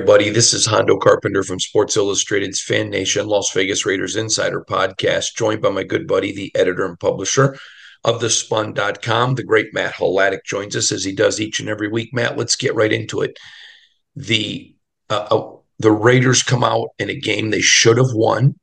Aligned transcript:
Everybody. 0.00 0.30
This 0.30 0.54
is 0.54 0.64
Hondo 0.64 0.96
Carpenter 0.96 1.42
from 1.42 1.60
Sports 1.60 1.94
Illustrated's 1.94 2.62
Fan 2.62 2.88
Nation 2.88 3.26
Las 3.26 3.52
Vegas 3.52 3.84
Raiders 3.84 4.16
Insider 4.16 4.64
podcast, 4.66 5.36
joined 5.36 5.60
by 5.60 5.68
my 5.68 5.82
good 5.82 6.06
buddy, 6.08 6.32
the 6.32 6.50
editor 6.54 6.86
and 6.86 6.98
publisher 6.98 7.58
of 8.02 8.22
the 8.22 8.30
spun.com, 8.30 9.34
the 9.34 9.42
great 9.42 9.74
Matt 9.74 9.92
Hladik 9.92 10.42
joins 10.46 10.74
us 10.74 10.90
as 10.90 11.04
he 11.04 11.14
does 11.14 11.38
each 11.38 11.60
and 11.60 11.68
every 11.68 11.88
week. 11.88 12.14
Matt, 12.14 12.38
let's 12.38 12.56
get 12.56 12.74
right 12.74 12.90
into 12.90 13.20
it. 13.20 13.38
The 14.16 14.74
uh, 15.10 15.26
uh, 15.30 15.56
the 15.78 15.92
Raiders 15.92 16.42
come 16.42 16.64
out 16.64 16.88
in 16.98 17.10
a 17.10 17.20
game 17.20 17.50
they 17.50 17.60
should 17.60 17.98
have 17.98 18.14
won. 18.14 18.58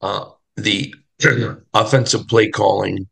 Uh, 0.00 0.26
the 0.56 0.94
offensive 1.74 2.28
play 2.28 2.50
calling, 2.50 3.08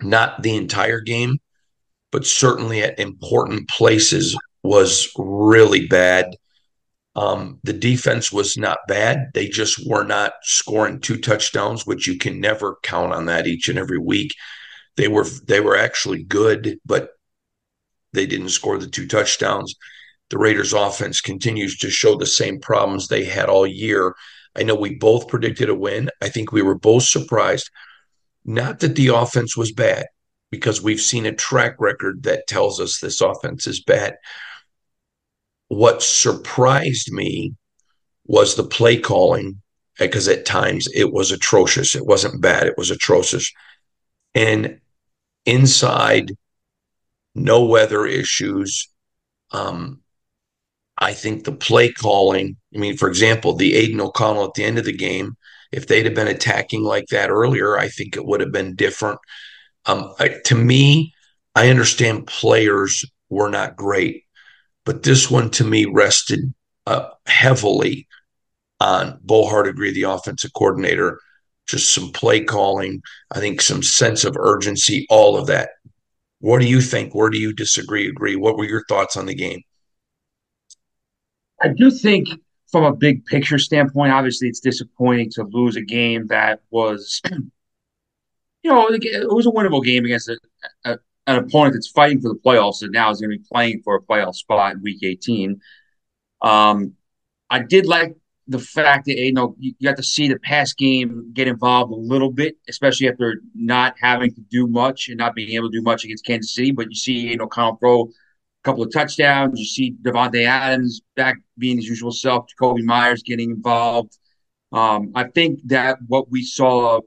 not 0.00 0.40
the 0.44 0.54
entire 0.54 1.00
game, 1.00 1.40
but 2.12 2.24
certainly 2.24 2.80
at 2.80 3.00
important 3.00 3.68
places 3.68 4.36
was 4.62 5.10
really 5.16 5.86
bad. 5.86 6.36
Um, 7.14 7.58
the 7.62 7.74
defense 7.74 8.32
was 8.32 8.56
not 8.56 8.78
bad. 8.88 9.32
They 9.34 9.48
just 9.48 9.86
were 9.86 10.04
not 10.04 10.32
scoring 10.42 11.00
two 11.00 11.18
touchdowns, 11.18 11.86
which 11.86 12.06
you 12.06 12.16
can 12.16 12.40
never 12.40 12.76
count 12.82 13.12
on 13.12 13.26
that 13.26 13.46
each 13.46 13.68
and 13.68 13.78
every 13.78 13.98
week. 13.98 14.34
They 14.96 15.08
were 15.08 15.26
they 15.46 15.60
were 15.60 15.76
actually 15.76 16.22
good, 16.22 16.78
but 16.86 17.10
they 18.12 18.26
didn't 18.26 18.50
score 18.50 18.78
the 18.78 18.86
two 18.86 19.06
touchdowns. 19.06 19.74
The 20.30 20.38
Raiders 20.38 20.72
offense 20.72 21.20
continues 21.20 21.76
to 21.78 21.90
show 21.90 22.16
the 22.16 22.26
same 22.26 22.60
problems 22.60 23.08
they 23.08 23.24
had 23.24 23.50
all 23.50 23.66
year. 23.66 24.14
I 24.56 24.62
know 24.62 24.74
we 24.74 24.94
both 24.94 25.28
predicted 25.28 25.68
a 25.68 25.74
win. 25.74 26.08
I 26.22 26.28
think 26.28 26.52
we 26.52 26.62
were 26.62 26.78
both 26.78 27.04
surprised. 27.04 27.70
Not 28.44 28.80
that 28.80 28.96
the 28.96 29.08
offense 29.08 29.56
was 29.56 29.72
bad, 29.72 30.06
because 30.50 30.82
we've 30.82 31.00
seen 31.00 31.26
a 31.26 31.34
track 31.34 31.76
record 31.78 32.22
that 32.22 32.46
tells 32.46 32.80
us 32.80 32.98
this 32.98 33.20
offense 33.20 33.66
is 33.66 33.82
bad 33.82 34.14
what 35.72 36.02
surprised 36.02 37.10
me 37.10 37.54
was 38.26 38.56
the 38.56 38.64
play 38.64 38.98
calling 38.98 39.62
because 39.98 40.28
at 40.28 40.44
times 40.44 40.86
it 40.94 41.12
was 41.12 41.30
atrocious. 41.30 41.94
It 41.94 42.04
wasn't 42.04 42.42
bad, 42.42 42.66
it 42.66 42.76
was 42.76 42.90
atrocious. 42.90 43.50
And 44.34 44.80
inside, 45.46 46.32
no 47.34 47.64
weather 47.64 48.04
issues. 48.04 48.88
Um, 49.50 50.00
I 50.98 51.14
think 51.14 51.44
the 51.44 51.52
play 51.52 51.90
calling, 51.90 52.56
I 52.74 52.78
mean, 52.78 52.98
for 52.98 53.08
example, 53.08 53.54
the 53.54 53.74
Aidan 53.74 54.00
O'Connell 54.00 54.44
at 54.44 54.54
the 54.54 54.64
end 54.64 54.78
of 54.78 54.84
the 54.84 54.96
game, 54.96 55.36
if 55.72 55.86
they'd 55.86 56.04
have 56.04 56.14
been 56.14 56.28
attacking 56.28 56.82
like 56.82 57.06
that 57.06 57.30
earlier, 57.30 57.78
I 57.78 57.88
think 57.88 58.14
it 58.14 58.26
would 58.26 58.40
have 58.40 58.52
been 58.52 58.74
different. 58.74 59.18
Um, 59.86 60.12
I, 60.18 60.36
to 60.44 60.54
me, 60.54 61.14
I 61.54 61.70
understand 61.70 62.26
players 62.26 63.06
were 63.30 63.48
not 63.48 63.76
great. 63.76 64.21
But 64.84 65.02
this 65.02 65.30
one 65.30 65.50
to 65.50 65.64
me 65.64 65.84
rested 65.84 66.52
uh, 66.86 67.08
heavily 67.26 68.06
on 68.80 69.18
Bo 69.22 69.46
Hardegree, 69.46 69.94
the 69.94 70.02
offensive 70.02 70.52
coordinator, 70.54 71.20
just 71.66 71.94
some 71.94 72.10
play 72.10 72.42
calling, 72.42 73.00
I 73.30 73.38
think 73.38 73.60
some 73.60 73.82
sense 73.82 74.24
of 74.24 74.36
urgency, 74.36 75.06
all 75.08 75.36
of 75.36 75.46
that. 75.46 75.70
What 76.40 76.60
do 76.60 76.66
you 76.66 76.80
think? 76.80 77.14
Where 77.14 77.30
do 77.30 77.38
you 77.38 77.52
disagree, 77.52 78.08
agree? 78.08 78.34
What 78.34 78.56
were 78.56 78.64
your 78.64 78.84
thoughts 78.88 79.16
on 79.16 79.26
the 79.26 79.34
game? 79.34 79.62
I 81.62 81.68
do 81.68 81.90
think 81.90 82.28
from 82.72 82.84
a 82.84 82.92
big 82.92 83.24
picture 83.26 83.58
standpoint, 83.58 84.12
obviously 84.12 84.48
it's 84.48 84.58
disappointing 84.58 85.30
to 85.32 85.44
lose 85.44 85.76
a 85.76 85.82
game 85.82 86.26
that 86.26 86.60
was, 86.70 87.20
you 87.30 88.70
know, 88.70 88.88
it 88.90 89.32
was 89.32 89.46
a 89.46 89.50
winnable 89.50 89.84
game 89.84 90.04
against 90.04 90.28
a, 90.28 90.38
a, 90.84 90.98
an 91.26 91.36
opponent 91.36 91.74
that's 91.74 91.88
fighting 91.88 92.20
for 92.20 92.28
the 92.28 92.40
playoffs 92.44 92.82
and 92.82 92.92
now 92.92 93.10
is 93.10 93.20
going 93.20 93.30
to 93.30 93.38
be 93.38 93.44
playing 93.50 93.80
for 93.84 93.94
a 93.96 94.02
playoff 94.02 94.34
spot 94.34 94.74
in 94.74 94.82
week 94.82 95.02
18. 95.02 95.60
Um, 96.42 96.94
I 97.48 97.60
did 97.60 97.86
like 97.86 98.16
the 98.48 98.58
fact 98.58 99.06
that 99.06 99.16
you 99.16 99.32
know 99.32 99.54
you 99.58 99.74
got 99.82 99.96
to 99.96 100.02
see 100.02 100.28
the 100.28 100.38
pass 100.38 100.72
game 100.72 101.30
get 101.32 101.46
involved 101.46 101.92
a 101.92 101.96
little 101.96 102.30
bit, 102.30 102.56
especially 102.68 103.08
after 103.08 103.40
not 103.54 103.94
having 104.00 104.34
to 104.34 104.40
do 104.50 104.66
much 104.66 105.08
and 105.08 105.18
not 105.18 105.34
being 105.34 105.50
able 105.50 105.70
to 105.70 105.78
do 105.78 105.82
much 105.82 106.04
against 106.04 106.26
Kansas 106.26 106.54
City. 106.54 106.72
But 106.72 106.88
you 106.88 106.96
see, 106.96 107.12
you 107.12 107.36
know, 107.36 107.46
Kyle 107.46 107.76
throw 107.76 108.02
a 108.02 108.62
couple 108.64 108.82
of 108.82 108.92
touchdowns. 108.92 109.60
You 109.60 109.66
see 109.66 109.94
Davante 110.02 110.44
Adams 110.44 111.02
back 111.14 111.36
being 111.56 111.76
his 111.76 111.86
usual 111.86 112.10
self. 112.10 112.46
Jakobi 112.48 112.82
Myers 112.82 113.22
getting 113.22 113.50
involved. 113.50 114.18
Um, 114.72 115.12
I 115.14 115.24
think 115.24 115.60
that 115.66 115.98
what 116.08 116.30
we 116.30 116.42
saw 116.42 117.00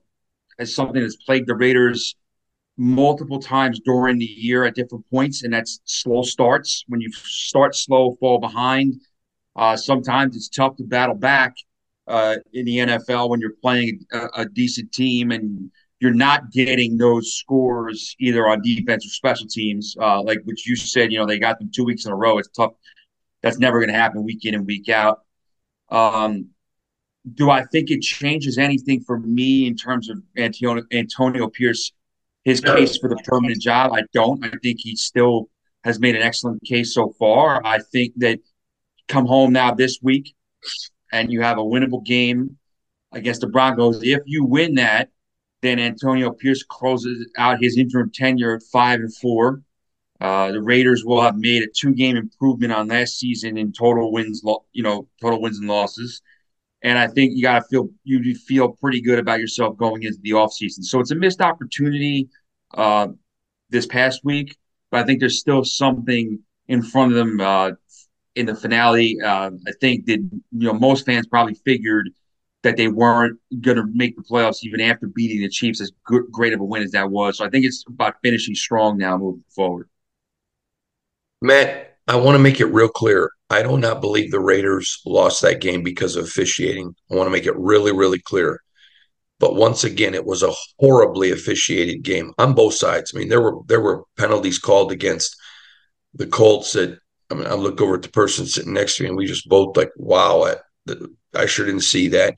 as 0.58 0.74
something 0.74 1.02
that's 1.02 1.18
plagued 1.18 1.48
the 1.48 1.56
Raiders 1.56 2.16
multiple 2.78 3.40
times 3.40 3.80
during 3.80 4.18
the 4.18 4.26
year 4.26 4.66
at 4.66 4.76
different 4.76 5.10
points, 5.10 5.44
and 5.44 5.54
that's 5.54 5.80
slow 5.86 6.22
starts. 6.24 6.84
When 6.88 7.02
you 7.02 7.12
start 7.14 7.76
slow, 7.76 8.16
fall 8.20 8.40
behind. 8.40 9.02
Uh, 9.56 9.78
sometimes 9.78 10.36
it's 10.36 10.50
tough 10.50 10.76
to 10.76 10.84
battle 10.84 11.16
back 11.16 11.56
uh, 12.08 12.36
in 12.54 12.66
the 12.66 12.78
NFL 12.78 13.30
when 13.30 13.40
you're 13.40 13.56
playing 13.62 14.00
a, 14.12 14.28
a, 14.42 14.46
decent 14.46 14.92
team 14.92 15.32
and 15.32 15.72
you're 16.02 16.14
not 16.14 16.52
getting 16.52 16.98
those 16.98 17.34
scores 17.34 18.16
either 18.20 18.48
on 18.48 18.62
defense 18.62 19.06
or 19.06 19.10
special 19.10 19.48
teams. 19.48 19.96
Uh, 20.00 20.22
like 20.22 20.40
which 20.44 20.68
you 20.68 20.76
said, 20.76 21.12
you 21.12 21.18
know, 21.18 21.26
they 21.26 21.40
got 21.40 21.58
them 21.58 21.72
two 21.74 21.86
weeks 21.86 22.06
in 22.06 22.12
a 22.12 22.16
row. 22.16 22.38
It's 22.38 22.50
tough. 22.50 22.74
That's 23.42 23.58
never 23.58 23.80
going 23.80 23.92
to 23.92 23.98
happen 23.98 24.24
week 24.24 24.46
in 24.46 24.56
and 24.56 24.66
week 24.66 24.90
out. 24.90 25.22
Um, 25.90 26.50
do 27.34 27.50
I 27.50 27.64
think 27.66 27.90
it 27.90 28.02
changes 28.02 28.58
anything 28.58 29.02
for 29.02 29.20
me 29.20 29.66
in 29.66 29.76
terms 29.76 30.10
of 30.10 30.22
Antonio, 30.38 30.84
Antonio 30.92 31.50
Pierce 31.50 31.92
his 32.46 32.62
case 32.62 32.98
for 32.98 33.10
the 33.10 33.18
permanent 33.26 33.62
job. 33.62 33.92
I 33.94 34.04
don't. 34.14 34.44
I 34.46 34.52
think 34.64 34.80
he 34.80 34.96
still 34.96 35.50
has 35.84 36.00
made 36.00 36.16
an 36.16 36.22
excellent 36.22 36.64
case 36.64 36.94
so 36.94 37.14
far. 37.20 37.62
I 37.66 37.80
think 37.80 38.14
that 38.18 38.40
come 39.08 39.26
home 39.26 39.52
now 39.52 39.74
this 39.74 40.00
week 40.02 40.34
and 41.12 41.32
you 41.32 41.42
have 41.42 41.58
a 41.58 41.62
winnable 41.62 42.04
game 42.04 42.58
against 43.12 43.42
the 43.42 43.48
Broncos. 43.48 44.02
If 44.04 44.22
you 44.26 44.46
win 44.46 44.76
that, 44.76 45.10
then 45.62 45.80
Antonio 45.80 46.32
Pierce 46.32 46.64
closes 46.64 47.30
out 47.38 47.62
his 47.62 47.78
interim 47.78 48.12
tenure 48.14 48.56
at 48.56 48.64
five 48.64 49.00
and 49.00 49.16
four. 49.16 49.62
Uh, 50.22 50.52
the 50.52 50.62
Raiders 50.62 51.04
will 51.04 51.22
have 51.22 51.36
made 51.38 51.64
a 51.64 51.68
two-game 51.68 52.16
improvement 52.16 52.72
on 52.72 52.88
last 52.88 53.20
season 53.20 53.58
in 53.58 53.74
total 53.74 54.12
wins, 54.12 54.42
you 54.72 54.84
know, 54.84 55.08
total 55.22 55.42
wins 55.42 55.58
and 55.58 55.68
losses. 55.68 56.22
And 56.84 56.98
I 57.00 57.08
think 57.08 57.34
you 57.36 57.42
got 57.42 57.60
to 57.60 57.66
feel 57.68 57.90
you 58.04 58.36
feel 58.36 58.70
pretty 58.70 59.02
good 59.02 59.18
about 59.18 59.40
yourself 59.40 59.78
going 59.78 60.04
into 60.04 60.20
the 60.22 60.32
offseason. 60.32 60.84
So 60.84 61.00
it's 61.00 61.12
a 61.12 61.16
missed 61.16 61.42
opportunity 61.42 62.30
uh, 62.76 63.08
this 63.70 63.86
past 63.86 64.22
week, 64.24 64.58
but 64.92 65.00
I 65.00 65.04
think 65.04 65.20
there's 65.20 65.40
still 65.40 65.64
something 65.64 66.40
in 66.68 66.82
front 66.82 67.12
of 67.12 67.18
them 67.18 67.40
uh, 67.42 67.72
in 68.36 68.46
the 68.46 68.56
finale. 68.56 69.18
Uh, 69.20 69.52
I 69.68 69.72
think 69.82 70.06
that 70.06 70.20
you 70.20 70.42
know 70.52 70.74
most 70.74 71.06
fans 71.06 71.28
probably 71.28 71.56
figured 71.66 72.10
that 72.66 72.78
they 72.78 72.88
weren't 72.88 73.40
going 73.62 73.78
to 73.78 73.86
make 73.94 74.16
the 74.16 74.24
playoffs 74.24 74.64
even 74.64 74.82
after 74.82 75.08
beating 75.08 75.42
the 75.42 75.50
Chiefs 75.50 75.82
as 75.82 75.92
good, 76.04 76.24
great 76.32 76.52
of 76.52 76.60
a 76.60 76.64
win 76.64 76.82
as 76.82 76.92
that 76.92 77.10
was. 77.10 77.38
So 77.38 77.46
I 77.46 77.50
think 77.50 77.64
it's 77.64 77.86
about 77.88 78.16
finishing 78.24 78.56
strong 78.56 78.98
now 78.98 79.18
moving 79.18 79.44
forward. 79.56 79.88
Matt, 81.42 81.98
I 82.08 82.16
want 82.16 82.36
to 82.36 82.40
make 82.40 82.60
it 82.60 82.66
real 82.66 82.88
clear. 82.88 83.32
I 83.50 83.62
do 83.62 83.78
not 83.78 84.02
believe 84.02 84.32
the 84.32 84.40
Raiders 84.40 85.02
lost 85.06 85.42
that 85.42 85.62
game 85.62 85.84
because 85.84 86.16
of 86.16 86.26
officiating. 86.26 86.96
I 87.12 87.16
want 87.16 87.28
to 87.28 87.32
make 87.32 87.46
it 87.46 87.56
really, 87.56 87.92
really 87.92 88.20
clear. 88.20 88.62
But 89.40 89.56
once 89.56 89.84
again, 89.84 90.14
it 90.14 90.26
was 90.26 90.44
a 90.44 90.54
horribly 90.80 91.32
officiated 91.32 92.04
game 92.04 92.34
on 92.38 92.54
both 92.54 92.74
sides. 92.74 93.12
I 93.14 93.20
mean, 93.20 93.30
there 93.30 93.42
were 93.42 93.60
there 93.68 93.82
were 93.82 94.04
penalties 94.18 94.58
called 94.58 94.92
against 94.92 95.36
the 96.14 96.26
Colts 96.26 96.74
that 96.74 96.98
I 97.30 97.34
mean, 97.34 97.48
I 97.48 97.54
look 97.54 97.82
over 97.82 97.96
at 97.96 98.02
the 98.02 98.10
person 98.10 98.46
sitting 98.46 98.74
next 98.74 98.98
to 98.98 99.04
me, 99.04 99.10
and 99.10 99.18
we 99.18 99.26
just 99.26 99.50
both 99.50 99.76
like, 99.76 99.92
wow, 99.98 100.56
I 101.34 101.46
sure 101.46 101.66
didn't 101.66 101.82
see 101.82 102.08
that. 102.10 102.36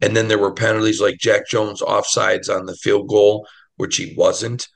And 0.00 0.16
then 0.16 0.28
there 0.28 0.38
were 0.38 0.54
penalties 0.54 1.00
like 1.00 1.18
Jack 1.18 1.48
Jones 1.48 1.82
offsides 1.82 2.48
on 2.48 2.66
the 2.66 2.76
field 2.76 3.08
goal, 3.08 3.46
which 3.76 3.96
he 3.96 4.14
wasn't. 4.16 4.66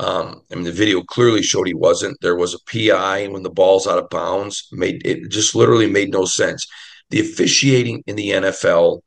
Um, 0.00 0.40
I 0.50 0.54
mean, 0.54 0.64
the 0.64 0.72
video 0.72 1.02
clearly 1.02 1.42
showed 1.42 1.66
he 1.66 1.74
wasn't. 1.74 2.16
There 2.22 2.36
was 2.36 2.54
a 2.54 2.58
PI 2.70 3.26
when 3.28 3.42
the 3.42 3.50
ball's 3.50 3.86
out 3.86 3.98
of 3.98 4.08
bounds. 4.08 4.66
Made 4.72 5.06
it 5.06 5.30
just 5.30 5.54
literally 5.54 5.86
made 5.86 6.10
no 6.10 6.24
sense. 6.24 6.66
The 7.10 7.20
officiating 7.20 8.02
in 8.06 8.16
the 8.16 8.30
NFL 8.30 9.00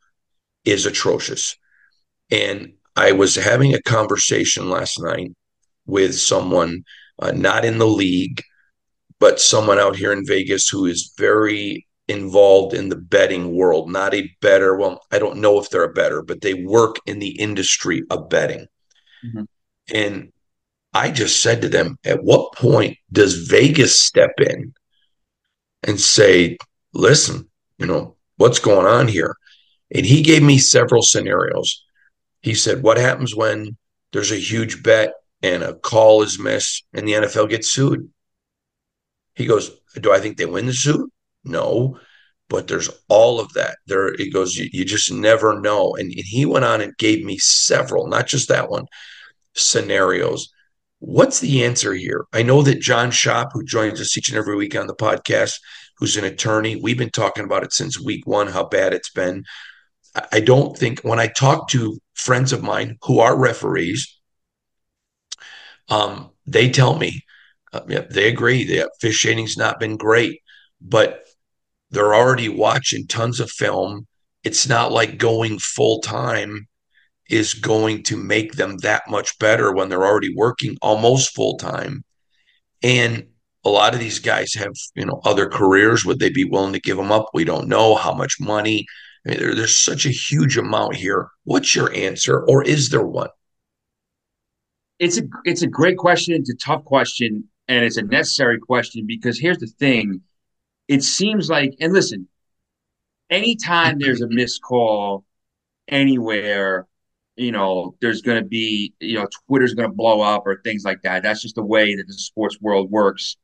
is 0.66 0.86
atrocious. 0.86 1.56
And 2.30 2.74
I 2.96 3.12
was 3.12 3.34
having 3.34 3.74
a 3.74 3.82
conversation 3.82 4.70
last 4.70 5.02
night 5.02 5.32
with 5.88 6.14
someone 6.14 6.84
uh, 7.18 7.32
not 7.32 7.66
in 7.66 7.80
the 7.80 7.88
league, 7.88 8.44
but 9.20 9.42
someone 9.42 9.80
out 9.80 9.96
here 9.96 10.14
in 10.14 10.28
Vegas 10.28 10.70
who 10.70 10.86
is 10.86 11.12
very 11.18 11.88
involved 12.08 12.76
in 12.76 12.90
the 12.90 12.98
betting 12.98 13.56
world, 13.56 13.90
not 13.90 14.14
a 14.14 14.30
better. 14.42 14.78
Well, 14.78 15.02
I 15.12 15.18
don't 15.18 15.38
know 15.38 15.60
if 15.60 15.72
they're 15.72 15.84
a 15.84 15.94
better, 15.94 16.22
but 16.22 16.42
they 16.42 16.54
work 16.54 16.98
in 17.08 17.18
the 17.18 17.40
industry 17.40 18.04
of 18.12 18.30
betting. 18.30 18.68
Mm-hmm. 19.26 19.44
And 19.92 20.33
I 20.94 21.12
just 21.12 21.42
said 21.42 21.62
to 21.62 21.70
them, 21.70 21.98
at 22.06 22.24
what 22.24 22.54
point 22.54 22.98
does 23.12 23.48
Vegas 23.48 23.98
step 23.98 24.32
in 24.40 24.74
and 25.84 26.00
say, 26.00 26.58
listen, 26.94 27.50
you 27.78 27.88
know, 27.88 28.16
what's 28.38 28.60
going 28.60 28.86
on 28.86 29.08
here? 29.08 29.36
And 29.94 30.06
he 30.06 30.22
gave 30.22 30.44
me 30.44 30.58
several 30.58 31.02
scenarios. 31.02 31.84
He 32.42 32.54
said, 32.54 32.84
what 32.84 32.98
happens 32.98 33.36
when 33.36 33.78
there's 34.12 34.32
a 34.32 34.36
huge 34.36 34.84
bet 34.84 35.14
and 35.42 35.64
a 35.64 35.74
call 35.74 36.22
is 36.22 36.40
missed 36.40 36.86
and 36.94 37.08
the 37.08 37.14
NFL 37.14 37.50
gets 37.50 37.70
sued? 37.70 38.10
He 39.36 39.46
goes, 39.46 39.72
do 40.00 40.12
I 40.12 40.20
think 40.20 40.38
they 40.38 40.46
win 40.46 40.68
the 40.68 40.74
suit? 40.74 41.12
No, 41.44 42.00
but 42.50 42.68
there's 42.68 42.90
all 43.08 43.40
of 43.40 43.52
that. 43.54 43.78
There, 43.88 44.14
he 44.16 44.30
goes, 44.30 44.56
you, 44.56 44.86
just 44.86 45.12
never 45.12 45.60
know. 45.60 45.96
And, 45.96 46.12
and 46.12 46.24
he 46.26 46.46
went 46.46 46.66
on 46.66 46.82
and 46.82 46.96
gave 46.98 47.26
me 47.26 47.38
several, 47.40 48.08
not 48.08 48.28
just 48.28 48.50
that 48.50 48.70
one, 48.70 48.86
scenarios. 49.56 50.54
What's 51.06 51.42
the 51.42 51.66
answer 51.66 51.94
here? 51.94 52.28
I 52.32 52.44
know 52.44 52.62
that 52.62 52.80
John 52.80 53.12
Shop, 53.12 53.50
who 53.52 53.66
joins 53.66 54.00
us 54.00 54.18
each 54.18 54.30
and 54.30 54.38
every 54.38 54.56
week 54.56 54.74
on 54.74 54.88
the 54.88 54.96
podcast, 54.96 55.60
who's 55.98 56.16
an 56.16 56.24
attorney, 56.24 56.78
we've 56.78 56.98
been 56.98 57.10
talking 57.10 57.44
about 57.44 57.64
it 57.64 57.74
since 57.74 58.00
week 58.00 58.26
one, 58.26 58.48
how 58.48 58.64
bad 58.64 58.94
it's 58.94 59.10
been. 59.10 59.44
I 60.32 60.40
don't 60.40 60.78
think 60.78 61.02
when 61.02 61.20
I 61.20 61.28
talk 61.28 61.68
to 61.72 62.00
friends 62.14 62.54
of 62.54 62.64
mine 62.64 63.00
who 63.02 63.20
are 63.20 63.38
referees, 63.38 64.18
um, 65.90 66.30
they 66.48 66.70
tell 66.70 66.98
me, 66.98 67.26
uh, 67.74 67.82
they 68.10 68.30
agree. 68.30 68.64
The 68.64 68.90
officiating's 68.90 69.58
not 69.58 69.82
been 69.82 69.98
great, 69.98 70.40
but 70.80 71.26
they're 71.92 72.16
already 72.16 72.48
watching 72.48 73.08
tons 73.08 73.42
of 73.42 73.52
film. 73.52 74.08
It's 74.46 74.70
not 74.70 74.94
like 74.94 75.18
going 75.18 75.60
full 75.60 76.00
time 76.00 76.70
is 77.30 77.54
going 77.54 78.04
to 78.04 78.18
make 78.18 78.54
them 78.54 78.78
that 78.78 79.04
much 79.10 79.38
better 79.40 79.74
when 79.74 79.90
they're 79.90 80.06
already 80.06 80.34
working 80.36 80.78
almost 80.82 81.34
full 81.34 81.58
time. 81.58 82.04
And 82.82 83.28
a 83.66 83.70
lot 83.70 83.94
of 83.94 84.00
these 84.00 84.20
guys 84.20 84.54
have, 84.56 84.74
you 84.96 85.06
know, 85.06 85.22
other 85.24 85.48
careers. 85.48 86.06
Would 86.06 86.20
they 86.20 86.30
be 86.30 86.44
willing 86.44 86.74
to 86.74 86.82
give 86.82 86.98
them 86.98 87.12
up? 87.12 87.30
We 87.34 87.46
don't 87.46 87.68
know 87.68 87.96
how 87.96 88.14
much 88.14 88.40
money. 88.40 88.86
I 89.26 89.30
mean, 89.30 89.40
there, 89.40 89.56
there's 89.56 89.76
such 89.76 90.06
a 90.06 90.10
huge 90.10 90.58
amount 90.58 90.96
here. 90.96 91.30
What's 91.46 91.76
your 91.76 91.94
answer, 91.94 92.44
or 92.46 92.64
is 92.64 92.90
there 92.90 93.06
one? 93.06 93.30
It's 95.00 95.18
a 95.18 95.24
it's 95.46 95.62
a 95.62 95.68
great 95.68 95.98
question. 95.98 96.34
It's 96.36 96.50
a 96.50 96.58
tough 96.58 96.84
question, 96.84 97.46
and 97.68 97.86
it's 97.86 97.98
a 97.98 98.04
necessary 98.04 98.60
question 98.60 99.06
because 99.08 99.40
here's 99.40 99.60
the 99.60 99.68
thing: 99.68 100.22
it 100.90 101.04
seems 101.04 101.50
like, 101.50 101.76
and 101.80 101.94
listen, 101.94 102.28
anytime 103.30 103.98
there's 103.98 104.22
a 104.22 104.28
missed 104.28 104.62
call 104.62 105.24
anywhere, 105.88 106.88
you 107.36 107.52
know, 107.52 107.96
there's 108.02 108.22
going 108.22 108.42
to 108.42 108.48
be, 108.48 108.94
you 109.00 109.16
know, 109.16 109.28
Twitter's 109.48 109.74
going 109.74 109.90
to 109.90 109.96
blow 109.96 110.22
up 110.22 110.44
or 110.46 110.62
things 110.64 110.84
like 110.84 111.02
that. 111.04 111.24
That's 111.24 111.42
just 111.42 111.56
the 111.56 111.64
way 111.64 111.96
that 111.96 112.06
the 112.08 112.14
sports 112.14 112.58
world 112.62 112.92
works. 112.92 113.38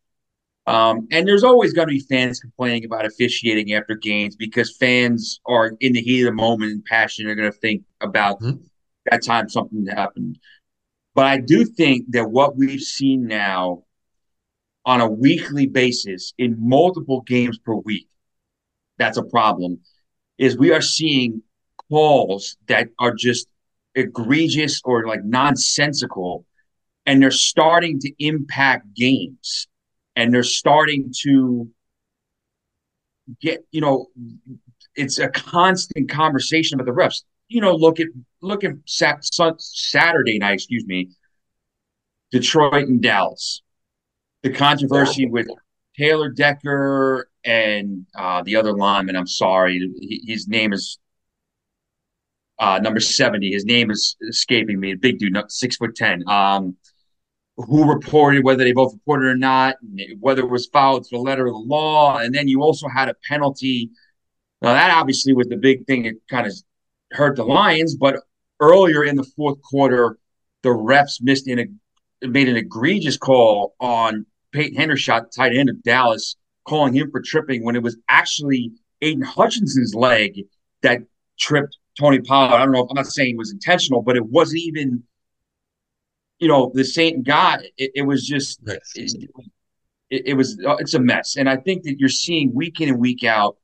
Um, 0.68 1.08
and 1.12 1.28
there's 1.28 1.44
always 1.44 1.74
going 1.74 1.88
to 1.88 1.94
be 1.94 2.00
fans 2.02 2.40
complaining 2.40 2.86
about 2.86 3.06
officiating 3.06 3.74
after 3.74 3.96
games 3.96 4.36
because 4.36 4.78
fans 4.78 5.40
are 5.48 5.72
in 5.80 5.94
the 5.94 6.02
heat 6.02 6.22
of 6.22 6.28
the 6.28 6.34
moment 6.34 6.72
and 6.72 6.86
passion 6.86 7.28
are 7.28 7.34
going 7.34 7.52
to 7.52 7.58
think 7.58 7.84
about 8.02 8.40
mm-hmm. 8.40 8.62
that 9.10 9.24
time 9.24 9.50
something 9.50 9.88
happened. 9.88 10.38
But 11.16 11.26
I 11.26 11.38
do 11.38 11.66
think 11.66 12.12
that 12.12 12.30
what 12.30 12.56
we've 12.56 12.82
seen 12.82 13.26
now 13.26 13.84
on 14.86 15.02
a 15.02 15.10
weekly 15.10 15.66
basis 15.66 16.34
in 16.38 16.56
multiple 16.60 17.22
games 17.22 17.58
per 17.58 17.74
week, 17.74 18.08
that's 19.00 19.18
a 19.18 19.24
problem, 19.24 19.80
is 20.38 20.58
we 20.58 20.72
are 20.72 20.82
seeing 20.82 21.42
calls 21.90 22.58
that 22.68 22.90
are 23.00 23.14
just 23.14 23.48
egregious 23.96 24.82
or 24.84 25.06
like 25.08 25.24
nonsensical, 25.24 26.46
and 27.06 27.22
they're 27.22 27.32
starting 27.32 28.00
to 28.00 28.12
impact 28.20 28.94
games, 28.96 29.68
and 30.16 30.34
they're 30.34 30.44
starting 30.44 31.14
to 31.22 31.70
get, 33.42 33.66
you 33.72 33.82
know, 33.82 34.08
it's 34.96 35.20
a 35.20 35.30
constant 35.30 36.10
conversation 36.10 36.80
about 36.80 36.94
the 36.94 37.00
refs. 37.00 37.24
You 37.48 37.62
know, 37.62 37.76
look 37.76 38.00
at 38.00 38.08
look 38.42 38.64
at 38.64 38.74
Saturday 38.86 40.38
night, 40.40 40.54
excuse 40.54 40.86
me, 40.86 41.10
Detroit 42.32 42.88
and 42.88 43.02
Dallas 43.02 43.62
the 44.44 44.50
controversy 44.50 45.26
with 45.26 45.48
Taylor 45.98 46.30
Decker 46.30 47.30
and 47.44 48.06
uh, 48.18 48.42
the 48.44 48.56
other 48.56 48.74
lineman. 48.74 49.16
I'm 49.16 49.28
sorry, 49.28 49.90
his 50.26 50.48
name 50.48 50.74
is 50.74 51.00
uh, 52.60 52.80
number 52.82 53.00
seventy. 53.00 53.52
His 53.52 53.66
name 53.66 53.90
is 53.92 54.16
escaping 54.30 54.80
me. 54.80 54.96
Big 54.96 55.20
dude, 55.20 55.38
six 55.48 55.78
foot 55.78 55.96
ten. 55.96 56.24
Um, 56.28 56.76
who 57.58 57.92
reported 57.92 58.44
whether 58.44 58.64
they 58.64 58.72
both 58.72 58.94
reported 58.94 59.28
or 59.28 59.36
not, 59.36 59.76
whether 60.20 60.42
it 60.44 60.50
was 60.50 60.68
fouled 60.68 61.04
to 61.04 61.10
the 61.12 61.22
letter 61.22 61.46
of 61.46 61.54
the 61.54 61.60
law, 61.60 62.18
and 62.18 62.34
then 62.34 62.48
you 62.48 62.62
also 62.62 62.88
had 62.88 63.10
a 63.10 63.16
penalty. 63.28 63.90
Now 64.62 64.74
that 64.74 64.96
obviously 64.96 65.34
was 65.34 65.48
the 65.48 65.58
big 65.58 65.86
thing 65.86 66.04
that 66.04 66.16
kind 66.30 66.48
of 66.48 66.54
hurt 67.12 67.36
the 67.36 67.44
Lions, 67.44 67.96
but 67.96 68.18
earlier 68.60 69.04
in 69.04 69.16
the 69.16 69.30
fourth 69.36 69.62
quarter, 69.62 70.18
the 70.64 70.70
refs 70.70 71.22
missed 71.22 71.48
in 71.48 71.60
a 71.60 72.28
made 72.28 72.50
an 72.50 72.58
egregious 72.58 73.18
call 73.18 73.76
on 73.80 74.26
Peyton 74.52 74.78
Hendershot, 74.78 75.32
tight 75.36 75.56
end 75.56 75.70
of 75.70 75.82
Dallas, 75.84 76.36
calling 76.66 76.94
him 76.94 77.12
for 77.12 77.22
tripping 77.22 77.64
when 77.64 77.76
it 77.76 77.84
was 77.84 77.98
actually 78.10 78.72
Aidan 79.02 79.24
Hutchinson's 79.24 79.96
leg 79.96 80.42
that 80.82 81.00
tripped 81.40 81.78
Tony 82.00 82.20
Pollard. 82.20 82.56
I 82.56 82.60
don't 82.60 82.72
know 82.72 82.86
if 82.86 82.90
I'm 82.90 82.96
not 82.96 83.08
saying 83.08 83.36
it 83.36 83.38
was 83.38 83.52
intentional, 83.52 84.02
but 84.02 84.16
it 84.16 84.26
wasn't 84.26 84.62
even, 84.62 85.04
you 86.40 86.48
know, 86.48 86.72
the 86.74 86.86
same 86.86 87.24
guy. 87.24 87.58
It, 87.78 87.92
it 87.94 88.02
was 88.04 88.26
just, 88.26 88.62
it, 88.66 88.82
it, 90.10 90.22
it, 90.28 90.34
was, 90.34 90.58
uh, 90.66 90.78
it's 90.78 90.94
a 90.94 91.00
mess. 91.00 91.36
And 91.36 91.50
I 91.50 91.58
think 91.58 91.84
that 91.84 92.00
you're 92.00 92.10
seeing 92.10 92.54
week 92.54 92.80
in 92.80 92.90
and 92.90 93.00
week 93.00 93.24
out 93.24 93.58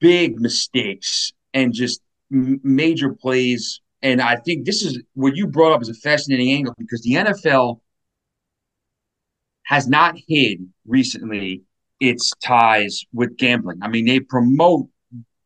big 0.00 0.40
mistakes 0.40 1.32
and 1.52 1.72
just 1.72 2.00
major 2.30 3.12
plays. 3.12 3.80
And 4.02 4.20
I 4.20 4.36
think 4.36 4.64
this 4.64 4.82
is 4.82 5.02
what 5.12 5.36
you 5.36 5.46
brought 5.46 5.72
up 5.72 5.82
as 5.82 5.90
a 5.90 5.94
fascinating 5.94 6.50
angle 6.50 6.74
because 6.78 7.02
the 7.02 7.12
NFL 7.12 7.80
has 9.64 9.86
not 9.86 10.16
hid 10.28 10.66
recently 10.86 11.62
its 12.00 12.32
ties 12.42 13.04
with 13.12 13.36
gambling. 13.36 13.78
I 13.82 13.88
mean, 13.88 14.04
they 14.06 14.20
promote 14.20 14.88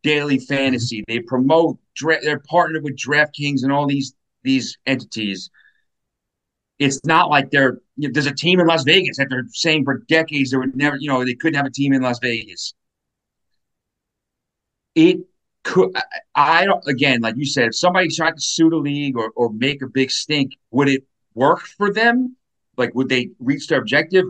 daily 0.03 0.39
fantasy, 0.39 1.05
they 1.07 1.21
promote 1.21 1.79
dra- 1.99 2.23
they're 2.23 2.41
partnered 2.41 2.85
with 2.85 2.97
DraftKings 2.97 3.63
and 3.63 3.73
all 3.73 3.87
these 3.87 4.15
these 4.43 4.79
entities. 4.87 5.51
It's 6.79 7.05
not 7.05 7.29
like 7.29 7.51
they're 7.51 7.81
you 7.97 8.09
know, 8.09 8.13
there's 8.13 8.27
a 8.27 8.35
team 8.35 8.61
in 8.61 8.67
Las 8.67 8.85
Vegas 8.85 9.17
that 9.19 9.29
they're 9.31 9.47
saying 9.53 9.85
for 9.85 9.99
decades 10.09 10.51
they 10.51 10.57
would 10.59 10.77
never, 10.77 10.97
you 10.99 11.09
know, 11.09 11.25
they 11.25 11.35
couldn't 11.35 11.57
have 11.57 11.67
a 11.67 11.71
team 11.71 11.93
in 11.93 12.03
Las 12.03 12.21
Vegas. 12.21 12.75
It 14.95 15.19
could 15.65 15.91
I 16.35 16.65
don't 16.65 16.87
again, 16.87 17.21
like 17.21 17.37
you 17.37 17.47
said, 17.47 17.69
if 17.69 17.77
somebody 17.77 18.09
tried 18.09 18.37
to 18.37 18.41
sue 18.41 18.71
the 18.71 18.77
league 18.77 19.17
or, 19.17 19.33
or 19.35 19.53
make 19.53 19.83
a 19.83 19.89
big 19.89 20.11
stink, 20.11 20.53
would 20.71 20.89
it 20.89 21.05
work 21.35 21.61
for 21.61 21.93
them? 21.93 22.37
Like, 22.77 22.95
would 22.95 23.09
they 23.09 23.31
reach 23.41 23.67
their 23.67 23.81
objective? 23.81 24.27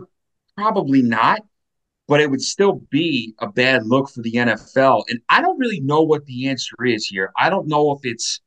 Probably 0.57 1.01
not. 1.03 1.41
But 2.09 2.19
it 2.19 2.31
would 2.31 2.41
still 2.41 2.81
be 2.89 3.35
a 3.37 3.47
bad 3.47 3.85
look 3.85 4.09
for 4.09 4.23
the 4.23 4.33
NFL. 4.33 5.03
And 5.09 5.21
I 5.29 5.43
don't 5.43 5.59
really 5.59 5.79
know 5.79 6.01
what 6.01 6.25
the 6.25 6.49
answer 6.49 6.75
is 6.83 7.05
here. 7.05 7.31
I 7.37 7.51
don't 7.51 7.67
know 7.67 7.91
if 7.91 7.99
it's 8.01 8.41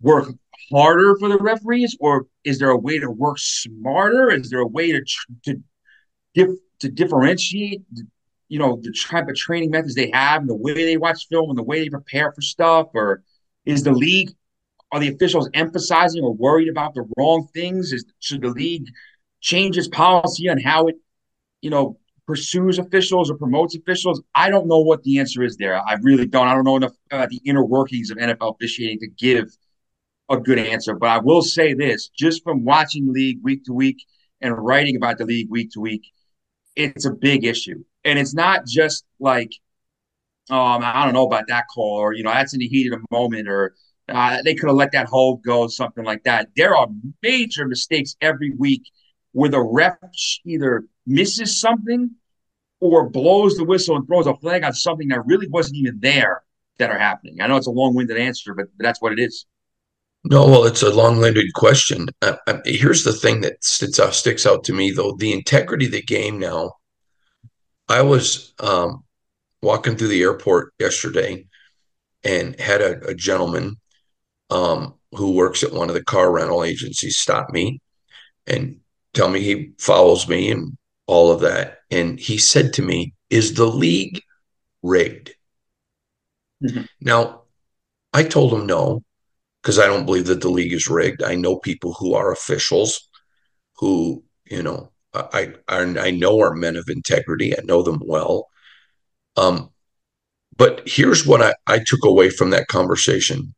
work 0.00 0.28
harder 0.70 1.16
for 1.18 1.28
the 1.28 1.38
referees, 1.38 1.96
or 1.98 2.26
is 2.44 2.60
there 2.60 2.70
a 2.70 2.78
way 2.78 3.00
to 3.00 3.10
work 3.10 3.38
smarter? 3.40 4.30
Is 4.30 4.50
there 4.50 4.60
a 4.60 4.68
way 4.68 4.92
to 4.92 5.04
to 5.46 5.56
dif- 6.34 6.60
to 6.78 6.88
differentiate, 6.88 7.82
you 8.48 8.58
know, 8.60 8.78
the 8.80 8.94
type 9.04 9.28
of 9.28 9.34
training 9.34 9.72
methods 9.72 9.96
they 9.96 10.10
have, 10.14 10.42
and 10.42 10.48
the 10.48 10.54
way 10.54 10.74
they 10.74 10.96
watch 10.96 11.26
film, 11.28 11.50
and 11.50 11.58
the 11.58 11.64
way 11.64 11.80
they 11.80 11.90
prepare 11.90 12.30
for 12.30 12.40
stuff, 12.40 12.86
or 12.94 13.24
is 13.66 13.82
the 13.82 13.92
league 13.92 14.30
are 14.92 15.00
the 15.00 15.08
officials 15.08 15.50
emphasizing 15.54 16.22
or 16.22 16.32
worried 16.32 16.68
about 16.68 16.94
the 16.94 17.04
wrong 17.16 17.48
things? 17.52 17.92
Is 17.92 18.04
should 18.20 18.42
the 18.42 18.50
league 18.50 18.86
change 19.40 19.76
its 19.76 19.88
policy 19.88 20.48
on 20.48 20.60
how 20.60 20.86
it, 20.86 20.94
you 21.60 21.70
know, 21.70 21.98
pursues 22.26 22.78
officials 22.78 23.30
or 23.30 23.36
promotes 23.36 23.76
officials? 23.76 24.22
I 24.34 24.50
don't 24.50 24.66
know 24.66 24.80
what 24.80 25.02
the 25.02 25.18
answer 25.18 25.42
is 25.42 25.56
there. 25.56 25.76
I 25.76 25.94
really 26.02 26.26
don't. 26.26 26.48
I 26.48 26.54
don't 26.54 26.64
know 26.64 26.76
enough 26.76 26.92
about 27.10 27.30
the 27.30 27.40
inner 27.44 27.64
workings 27.64 28.10
of 28.10 28.18
NFL 28.18 28.54
officiating 28.54 29.00
to 29.00 29.08
give 29.08 29.56
a 30.30 30.38
good 30.38 30.58
answer. 30.58 30.94
But 30.94 31.10
I 31.10 31.18
will 31.18 31.42
say 31.42 31.74
this 31.74 32.08
just 32.08 32.42
from 32.42 32.64
watching 32.64 33.12
league 33.12 33.40
week 33.42 33.64
to 33.64 33.72
week 33.72 34.04
and 34.40 34.56
writing 34.56 34.96
about 34.96 35.18
the 35.18 35.24
league 35.24 35.50
week 35.50 35.70
to 35.72 35.80
week, 35.80 36.02
it's 36.76 37.04
a 37.04 37.10
big 37.10 37.44
issue. 37.44 37.84
And 38.04 38.18
it's 38.18 38.34
not 38.34 38.66
just 38.66 39.04
like, 39.20 39.50
um, 40.50 40.82
I 40.82 41.04
don't 41.04 41.14
know 41.14 41.26
about 41.26 41.48
that 41.48 41.64
call 41.72 41.96
or, 41.98 42.12
you 42.12 42.22
know, 42.22 42.30
that's 42.30 42.52
in 42.52 42.60
the 42.60 42.68
heat 42.68 42.92
of 42.92 43.00
the 43.00 43.06
moment 43.10 43.48
or 43.48 43.74
uh, 44.08 44.42
they 44.44 44.54
could 44.54 44.68
have 44.68 44.76
let 44.76 44.92
that 44.92 45.06
hold 45.06 45.42
go, 45.42 45.66
something 45.66 46.04
like 46.04 46.24
that. 46.24 46.48
There 46.56 46.76
are 46.76 46.88
major 47.22 47.66
mistakes 47.66 48.16
every 48.20 48.50
week 48.50 48.82
where 49.32 49.50
the 49.50 49.62
ref 49.62 49.96
either 50.44 50.84
misses 51.06 51.60
something 51.60 52.10
or 52.80 53.08
blows 53.08 53.56
the 53.56 53.64
whistle 53.64 53.96
and 53.96 54.06
throws 54.06 54.26
a 54.26 54.34
flag 54.36 54.64
on 54.64 54.72
something 54.72 55.08
that 55.08 55.24
really 55.26 55.48
wasn't 55.48 55.76
even 55.76 55.98
there 56.00 56.42
that 56.78 56.90
are 56.90 56.98
happening. 56.98 57.40
I 57.40 57.46
know 57.46 57.56
it's 57.56 57.66
a 57.66 57.70
long 57.70 57.94
winded 57.94 58.18
answer, 58.18 58.54
but, 58.54 58.66
that's 58.78 59.00
what 59.00 59.12
it 59.12 59.18
is. 59.18 59.46
No, 60.26 60.46
well, 60.46 60.64
it's 60.64 60.82
a 60.82 60.90
long-winded 60.90 61.52
question. 61.52 62.08
Uh, 62.22 62.36
uh, 62.46 62.58
here's 62.64 63.04
the 63.04 63.12
thing 63.12 63.42
that 63.42 63.62
sticks 63.62 64.00
out, 64.00 64.14
sticks 64.14 64.46
out 64.46 64.64
to 64.64 64.72
me, 64.72 64.90
though: 64.90 65.12
the 65.12 65.34
integrity 65.34 65.84
of 65.84 65.92
the 65.92 66.00
game. 66.00 66.38
Now, 66.38 66.76
I 67.90 68.00
was 68.00 68.54
um, 68.58 69.04
walking 69.60 69.96
through 69.96 70.08
the 70.08 70.22
airport 70.22 70.72
yesterday 70.78 71.46
and 72.22 72.58
had 72.58 72.80
a, 72.80 73.08
a 73.08 73.14
gentleman 73.14 73.78
um, 74.48 74.94
who 75.12 75.32
works 75.32 75.62
at 75.62 75.72
one 75.72 75.90
of 75.90 75.94
the 75.94 76.02
car 76.02 76.32
rental 76.32 76.64
agencies 76.64 77.18
stop 77.18 77.50
me 77.50 77.80
and 78.46 78.78
tell 79.12 79.28
me 79.28 79.40
he 79.40 79.72
follows 79.78 80.26
me 80.26 80.50
and 80.50 80.76
all 81.06 81.30
of 81.30 81.40
that. 81.40 81.78
And 81.90 82.18
he 82.18 82.38
said 82.38 82.72
to 82.74 82.82
me, 82.82 83.14
"Is 83.30 83.54
the 83.54 83.66
league 83.66 84.20
rigged?" 84.82 85.34
Mm-hmm. 86.64 86.82
Now, 87.00 87.42
I 88.12 88.22
told 88.22 88.52
him 88.52 88.66
no 88.66 89.02
because 89.62 89.78
I 89.78 89.86
don't 89.86 90.06
believe 90.06 90.26
that 90.26 90.40
the 90.40 90.50
league 90.50 90.72
is 90.72 90.88
rigged. 90.88 91.22
I 91.22 91.34
know 91.34 91.58
people 91.58 91.94
who 91.94 92.14
are 92.14 92.32
officials 92.32 93.08
who, 93.76 94.22
you 94.44 94.62
know, 94.62 94.92
I 95.12 95.54
I, 95.68 95.82
I 95.98 96.10
know 96.10 96.40
are 96.40 96.54
men 96.54 96.76
of 96.76 96.88
integrity. 96.88 97.56
I 97.56 97.62
know 97.64 97.82
them 97.82 98.00
well. 98.04 98.48
Um, 99.36 99.70
but 100.56 100.82
here's 100.86 101.26
what 101.26 101.42
I, 101.42 101.54
I 101.66 101.80
took 101.84 102.04
away 102.04 102.30
from 102.30 102.50
that 102.50 102.68
conversation 102.68 103.54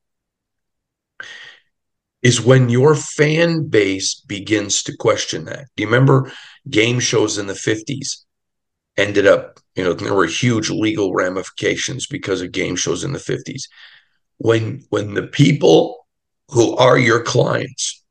is 2.22 2.40
when 2.40 2.68
your 2.68 2.94
fan 2.94 3.68
base 3.68 4.14
begins 4.14 4.82
to 4.82 4.96
question 4.96 5.44
that. 5.44 5.66
Do 5.76 5.82
you 5.82 5.86
remember 5.86 6.32
game 6.68 7.00
shows 7.00 7.38
in 7.38 7.46
the 7.46 7.54
50s 7.54 8.24
ended 8.96 9.26
up, 9.26 9.60
you 9.74 9.84
know, 9.84 9.92
there 9.92 10.14
were 10.14 10.26
huge 10.26 10.70
legal 10.70 11.14
ramifications 11.14 12.06
because 12.06 12.40
of 12.40 12.52
game 12.52 12.76
shows 12.76 13.04
in 13.04 13.12
the 13.12 13.18
50s 13.18 13.64
when 14.38 14.84
when 14.90 15.14
the 15.14 15.26
people 15.26 16.06
who 16.48 16.76
are 16.76 16.98
your 16.98 17.22
clients 17.22 18.04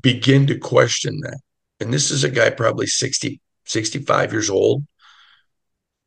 begin 0.00 0.46
to 0.46 0.58
question 0.58 1.20
that 1.20 1.38
and 1.80 1.92
this 1.92 2.10
is 2.10 2.24
a 2.24 2.30
guy 2.30 2.50
probably 2.50 2.86
60 2.86 3.40
65 3.64 4.32
years 4.32 4.50
old 4.50 4.84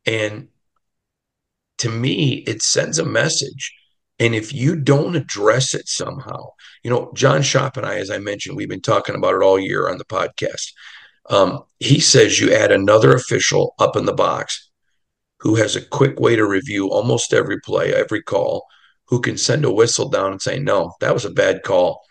and 0.04 0.48
to 1.78 1.88
me 1.88 2.36
it 2.46 2.62
sends 2.62 2.98
a 2.98 3.04
message. 3.04 3.72
And 4.18 4.34
if 4.34 4.52
you 4.52 4.76
don't 4.76 5.16
address 5.16 5.74
it 5.74 5.88
somehow 5.88 6.48
you 6.82 6.90
know 6.90 7.10
john 7.14 7.42
shop 7.42 7.76
and 7.76 7.84
i 7.84 7.96
as 7.96 8.10
i 8.10 8.18
mentioned 8.18 8.56
we've 8.56 8.68
been 8.68 8.80
talking 8.80 9.14
about 9.14 9.34
it 9.34 9.42
all 9.42 9.58
year 9.58 9.88
on 9.88 9.98
the 9.98 10.04
podcast 10.04 10.72
um, 11.30 11.64
he 11.78 12.00
says 12.00 12.40
you 12.40 12.52
add 12.52 12.72
another 12.72 13.14
official 13.14 13.74
up 13.78 13.96
in 13.96 14.04
the 14.04 14.12
box 14.12 14.70
who 15.40 15.56
has 15.56 15.76
a 15.76 15.84
quick 15.84 16.18
way 16.18 16.36
to 16.36 16.46
review 16.46 16.88
almost 16.90 17.32
every 17.32 17.60
play 17.60 17.92
every 17.92 18.22
call 18.22 18.66
who 19.08 19.20
can 19.20 19.36
send 19.36 19.64
a 19.64 19.72
whistle 19.72 20.08
down 20.08 20.32
and 20.32 20.42
say, 20.42 20.58
no, 20.58 20.94
that 21.00 21.14
was 21.14 21.24
a 21.24 21.30
bad 21.30 21.62
call. 21.62 22.02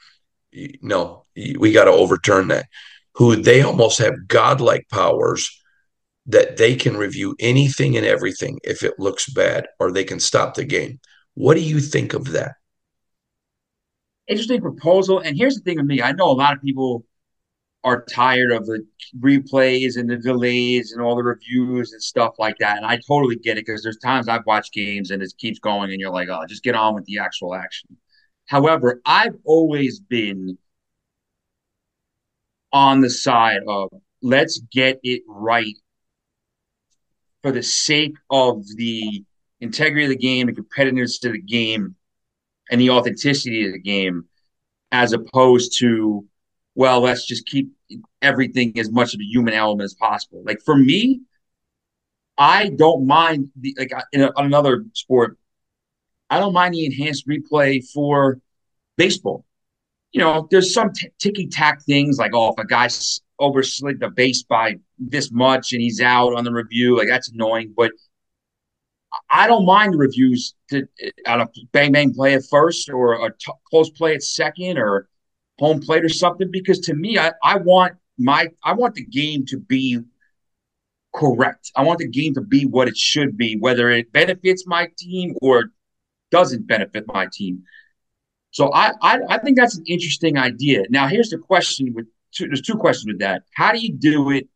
No, 0.82 1.26
we 1.36 1.72
got 1.72 1.86
to 1.86 1.92
overturn 1.92 2.48
that. 2.50 2.68
Who 3.16 3.36
they 3.36 3.62
almost 3.62 4.00
have 4.00 4.28
godlike 4.28 4.88
powers 4.90 5.62
that 6.28 6.58
they 6.58 6.76
can 6.76 6.98
review 6.98 7.36
anything 7.40 7.98
and 7.98 8.06
everything 8.06 8.60
if 8.64 8.84
it 8.84 9.00
looks 9.00 9.30
bad 9.30 9.68
or 9.80 9.92
they 9.92 10.04
can 10.04 10.20
stop 10.20 10.56
the 10.56 10.64
game. 10.64 11.00
What 11.36 11.56
do 11.56 11.62
you 11.62 11.80
think 11.80 12.14
of 12.14 12.32
that? 12.32 12.54
Interesting 14.28 14.62
proposal. 14.62 15.20
And 15.20 15.38
here's 15.38 15.56
the 15.56 15.62
thing 15.62 15.78
with 15.78 15.86
me 15.86 16.02
I 16.02 16.14
know 16.14 16.32
a 16.32 16.34
lot 16.34 16.56
of 16.56 16.64
people 16.64 17.06
are 17.86 18.04
tired 18.04 18.52
of 18.52 18.66
the 18.66 18.84
replays 19.20 19.96
and 19.96 20.10
the 20.10 20.18
delays 20.18 20.92
and 20.92 21.02
all 21.02 21.16
the 21.16 21.24
reviews 21.24 21.94
and 21.94 22.02
stuff 22.02 22.34
like 22.40 22.58
that. 22.58 22.78
And 22.78 22.86
I 22.86 23.00
totally 23.08 23.36
get 23.36 23.60
it 23.60 23.66
because 23.66 23.84
there's 23.84 24.00
times 24.00 24.28
I've 24.28 24.46
watched 24.48 24.74
games 24.74 25.12
and 25.12 25.22
it 25.22 25.32
keeps 25.38 25.60
going 25.60 25.92
and 25.92 26.02
you're 26.02 26.12
like, 26.12 26.28
oh, 26.28 26.44
just 26.50 26.64
get 26.64 26.74
on 26.74 26.96
with 26.96 27.06
the 27.06 27.20
actual 27.20 27.54
action. 27.54 27.96
However, 28.48 29.02
I've 29.06 29.36
always 29.46 30.00
been 30.00 30.58
on 32.74 33.02
the 33.02 33.10
side 33.10 33.62
of 33.68 33.90
let's 34.24 34.60
get 34.72 35.00
it 35.04 35.22
right 35.28 35.78
for 37.44 37.52
the 37.52 37.64
sake 37.64 38.16
of 38.32 38.64
the 38.78 39.24
integrity 39.60 40.06
of 40.06 40.10
the 40.10 40.18
game, 40.18 40.48
the 40.48 40.54
competitiveness 40.54 41.20
to 41.22 41.32
the 41.32 41.42
game, 41.42 41.96
and 42.72 42.82
the 42.82 42.90
authenticity 42.90 43.68
of 43.68 43.74
the 43.74 43.80
game, 43.80 44.26
as 44.92 45.14
opposed 45.14 45.78
to 45.80 46.26
well, 46.76 47.00
let's 47.02 47.26
just 47.26 47.46
keep 47.46 47.72
everything 48.22 48.78
as 48.78 48.92
much 48.92 49.14
of 49.14 49.20
a 49.22 49.24
human 49.24 49.54
element 49.54 49.86
as 49.86 49.94
possible. 49.94 50.44
Like 50.46 50.62
for 50.64 50.76
me, 50.76 51.22
I 52.38 52.70
don't 52.70 53.08
mind 53.08 53.50
the 53.56 53.76
like 53.80 53.92
in 54.12 54.24
a, 54.24 54.32
another 54.36 54.86
sport. 54.94 55.38
I 56.30 56.40
don't 56.40 56.54
mind 56.54 56.74
the 56.74 56.86
enhanced 56.86 57.28
replay 57.28 57.82
for 57.94 58.40
baseball. 58.98 59.46
You 60.12 60.22
know, 60.22 60.48
there's 60.52 60.74
some 60.74 60.92
t- 60.92 61.10
ticky 61.20 61.48
tack 61.48 61.84
things 61.84 62.18
like, 62.18 62.32
oh, 62.34 62.50
if 62.50 62.58
a 62.58 62.66
guy 62.66 62.88
overslid 63.40 64.00
the 64.00 64.10
base 64.10 64.44
by 64.44 64.76
this 64.98 65.32
much 65.32 65.74
and 65.74 65.82
he's 65.82 66.02
out 66.02 66.34
on 66.36 66.44
the 66.44 66.52
review, 66.52 66.98
like 66.98 67.08
that's 67.08 67.32
annoying. 67.32 67.74
But 67.76 67.92
I 69.30 69.48
don't 69.48 69.66
mind 69.66 69.94
the 69.94 69.98
reviews 69.98 70.56
to 70.70 70.88
eh, 71.02 71.10
on 71.28 71.42
a 71.42 71.50
bang 71.72 71.92
bang 71.92 72.14
play 72.14 72.34
at 72.34 72.44
first 72.50 72.90
or 72.90 73.26
a 73.26 73.32
t- 73.32 73.52
close 73.70 73.90
play 73.90 74.16
at 74.16 74.24
second 74.24 74.78
or 74.78 75.08
home 75.60 75.80
plate 75.80 76.04
or 76.04 76.10
something 76.10 76.50
because 76.52 76.80
to 76.80 76.94
me 76.94 77.18
I, 77.18 77.32
I 77.44 77.58
want 77.58 77.94
my 78.18 78.50
I 78.64 78.74
want 78.74 78.96
the 78.96 79.06
game 79.06 79.46
to 79.48 79.58
be 79.58 80.00
correct. 81.14 81.72
I 81.76 81.84
want 81.84 82.00
the 82.00 82.08
game 82.08 82.34
to 82.34 82.42
be 82.42 82.66
what 82.66 82.88
it 82.88 82.98
should 82.98 83.38
be, 83.38 83.58
whether 83.58 83.90
it 83.90 84.12
benefits 84.12 84.68
my 84.68 84.90
team 84.98 85.36
or 85.42 85.66
doesn't 86.30 86.68
benefit 86.68 87.06
my 87.08 87.28
team. 87.32 87.64
So 88.52 88.72
I 88.74 88.92
I, 89.02 89.20
I 89.30 89.38
think 89.40 89.58
that's 89.58 89.78
an 89.78 89.86
interesting 89.88 90.38
idea. 90.38 90.84
Now 90.90 91.08
here's 91.08 91.30
the 91.30 91.38
question 91.38 91.94
with 91.94 92.08
two, 92.32 92.48
there's 92.48 92.62
two 92.62 92.76
questions 92.76 93.08
with 93.08 93.20
that. 93.20 93.44
How 93.54 93.72
do 93.72 93.80
you 93.80 93.94
do 93.94 94.32
it 94.32 94.48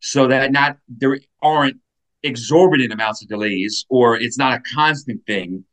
so 0.00 0.28
that 0.28 0.52
not 0.52 0.76
there 0.88 1.18
aren't 1.40 1.78
exorbitant 2.22 2.92
amounts 2.92 3.22
of 3.22 3.28
delays 3.28 3.84
or 3.88 4.16
it's 4.16 4.38
not 4.38 4.58
a 4.58 4.62
constant 4.74 5.24
thing? 5.26 5.64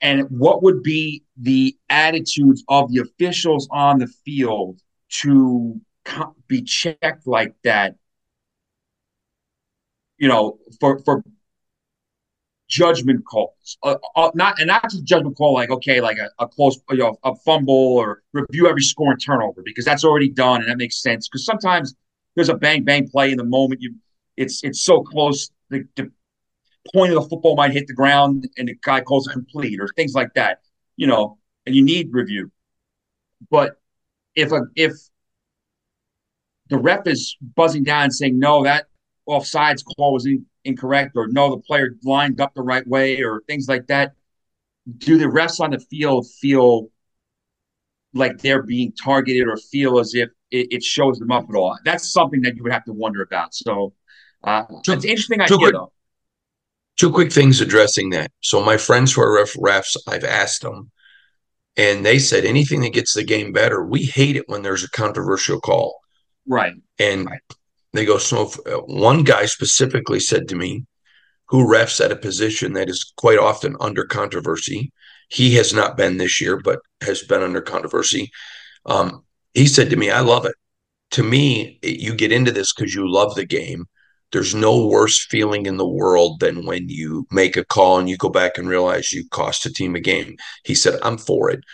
and 0.00 0.26
what 0.30 0.62
would 0.62 0.82
be 0.82 1.22
the 1.40 1.76
attitudes 1.88 2.62
of 2.68 2.92
the 2.92 3.00
officials 3.00 3.68
on 3.70 3.98
the 3.98 4.06
field 4.06 4.80
to 5.08 5.80
be 6.48 6.62
checked 6.62 7.26
like 7.26 7.54
that 7.64 7.94
you 10.18 10.28
know 10.28 10.58
for 10.78 10.98
for 11.00 11.22
judgment 12.68 13.24
calls. 13.26 13.76
Uh, 13.82 13.96
uh, 14.14 14.30
not 14.34 14.58
and 14.60 14.68
not 14.68 14.82
just 14.84 15.04
judgment 15.04 15.36
call 15.36 15.54
like 15.54 15.70
okay 15.70 16.00
like 16.00 16.18
a, 16.18 16.30
a 16.38 16.46
close 16.46 16.80
you 16.90 16.98
know 16.98 17.16
a 17.24 17.34
fumble 17.34 17.96
or 17.96 18.22
review 18.32 18.68
every 18.68 18.82
score 18.82 19.10
and 19.10 19.20
turnover 19.20 19.60
because 19.64 19.84
that's 19.84 20.04
already 20.04 20.28
done 20.28 20.60
and 20.62 20.70
that 20.70 20.78
makes 20.78 21.02
sense. 21.02 21.28
Because 21.28 21.44
sometimes 21.44 21.94
there's 22.36 22.48
a 22.48 22.54
bang 22.54 22.84
bang 22.84 23.08
play 23.08 23.32
in 23.32 23.38
the 23.38 23.44
moment 23.44 23.80
you 23.82 23.94
it's 24.36 24.62
it's 24.62 24.82
so 24.82 25.02
close 25.02 25.50
the, 25.68 25.84
the 25.96 26.10
point 26.94 27.12
of 27.12 27.22
the 27.22 27.28
football 27.28 27.56
might 27.56 27.72
hit 27.72 27.86
the 27.86 27.94
ground 27.94 28.48
and 28.56 28.68
the 28.68 28.76
guy 28.82 29.00
calls 29.00 29.26
it 29.26 29.32
complete 29.32 29.80
or 29.80 29.88
things 29.96 30.14
like 30.14 30.32
that, 30.34 30.60
you 31.00 31.06
know, 31.06 31.38
and 31.64 31.74
you 31.74 31.82
need 31.82 32.12
review. 32.12 32.52
But 33.50 33.80
if 34.34 34.52
a 34.52 34.60
if 34.76 34.92
the 36.68 36.76
ref 36.76 37.06
is 37.06 37.38
buzzing 37.56 37.84
down 37.84 38.04
and 38.04 38.14
saying 38.14 38.38
no, 38.38 38.64
that 38.64 38.84
offsides 39.26 39.82
call 39.82 40.12
was 40.12 40.26
in, 40.26 40.44
incorrect 40.64 41.12
or 41.16 41.26
no, 41.26 41.56
the 41.56 41.62
player 41.62 41.96
lined 42.04 42.38
up 42.38 42.52
the 42.54 42.60
right 42.60 42.86
way 42.86 43.22
or 43.22 43.42
things 43.46 43.66
like 43.66 43.86
that. 43.86 44.12
Do 44.98 45.16
the 45.16 45.24
refs 45.24 45.58
on 45.58 45.70
the 45.70 45.78
field 45.78 46.26
feel 46.38 46.90
like 48.12 48.36
they're 48.38 48.62
being 48.62 48.92
targeted 48.92 49.48
or 49.48 49.56
feel 49.56 50.00
as 50.00 50.14
if 50.14 50.28
it, 50.50 50.66
it 50.70 50.82
shows 50.82 51.18
them 51.18 51.30
up 51.30 51.48
at 51.48 51.56
all? 51.56 51.78
That's 51.82 52.12
something 52.12 52.42
that 52.42 52.56
you 52.56 52.62
would 52.62 52.72
have 52.72 52.84
to 52.84 52.92
wonder 52.92 53.22
about. 53.22 53.54
So 53.54 53.94
uh, 54.44 54.64
two, 54.84 54.92
it's 54.92 55.06
interesting 55.06 55.40
idea, 55.40 55.56
quick, 55.56 55.72
though. 55.72 55.92
Two 57.00 57.10
quick 57.10 57.32
things 57.32 57.62
addressing 57.62 58.10
that. 58.10 58.30
So 58.42 58.62
my 58.62 58.76
friends 58.76 59.14
who 59.14 59.22
are 59.22 59.34
ref, 59.34 59.54
refs, 59.54 59.96
I've 60.06 60.22
asked 60.22 60.60
them, 60.60 60.90
and 61.78 62.04
they 62.04 62.18
said 62.18 62.44
anything 62.44 62.82
that 62.82 62.92
gets 62.92 63.14
the 63.14 63.24
game 63.24 63.54
better, 63.54 63.82
we 63.82 64.02
hate 64.02 64.36
it 64.36 64.46
when 64.50 64.60
there's 64.60 64.84
a 64.84 64.90
controversial 64.90 65.58
call. 65.62 65.98
Right. 66.46 66.74
And 66.98 67.24
right. 67.24 67.40
they 67.94 68.04
go, 68.04 68.18
so 68.18 68.50
uh, 68.66 68.82
one 68.82 69.24
guy 69.24 69.46
specifically 69.46 70.20
said 70.20 70.46
to 70.48 70.56
me, 70.56 70.84
who 71.46 71.66
refs 71.66 72.04
at 72.04 72.12
a 72.12 72.16
position 72.16 72.74
that 72.74 72.90
is 72.90 73.14
quite 73.16 73.38
often 73.38 73.76
under 73.80 74.04
controversy. 74.04 74.92
He 75.30 75.54
has 75.54 75.72
not 75.72 75.96
been 75.96 76.18
this 76.18 76.38
year, 76.38 76.60
but 76.62 76.80
has 77.00 77.22
been 77.22 77.42
under 77.42 77.62
controversy. 77.62 78.30
Um, 78.84 79.24
he 79.54 79.64
said 79.64 79.88
to 79.88 79.96
me, 79.96 80.10
I 80.10 80.20
love 80.20 80.44
it. 80.44 80.54
To 81.12 81.22
me, 81.22 81.78
you 81.82 82.14
get 82.14 82.30
into 82.30 82.52
this 82.52 82.74
because 82.74 82.94
you 82.94 83.10
love 83.10 83.36
the 83.36 83.46
game 83.46 83.86
there's 84.32 84.54
no 84.54 84.86
worse 84.86 85.26
feeling 85.26 85.66
in 85.66 85.76
the 85.76 85.86
world 85.86 86.40
than 86.40 86.64
when 86.64 86.88
you 86.88 87.26
make 87.30 87.56
a 87.56 87.64
call 87.64 87.98
and 87.98 88.08
you 88.08 88.16
go 88.16 88.28
back 88.28 88.58
and 88.58 88.68
realize 88.68 89.12
you 89.12 89.28
cost 89.30 89.66
a 89.66 89.72
team 89.72 89.96
a 89.96 90.00
game. 90.00 90.36
He 90.64 90.74
said, 90.74 90.98
I'm 91.02 91.18
for 91.18 91.50
it. 91.50 91.64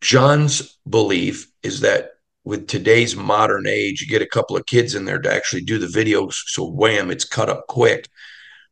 John's 0.00 0.78
belief 0.88 1.46
is 1.62 1.80
that 1.80 2.10
with 2.44 2.66
today's 2.66 3.16
modern 3.16 3.66
age, 3.66 4.02
you 4.02 4.08
get 4.08 4.22
a 4.22 4.26
couple 4.26 4.56
of 4.56 4.66
kids 4.66 4.94
in 4.94 5.04
there 5.04 5.20
to 5.20 5.32
actually 5.32 5.62
do 5.62 5.78
the 5.78 5.86
videos. 5.86 6.34
So, 6.46 6.68
wham, 6.68 7.10
it's 7.10 7.24
cut 7.24 7.48
up 7.48 7.66
quick 7.68 8.08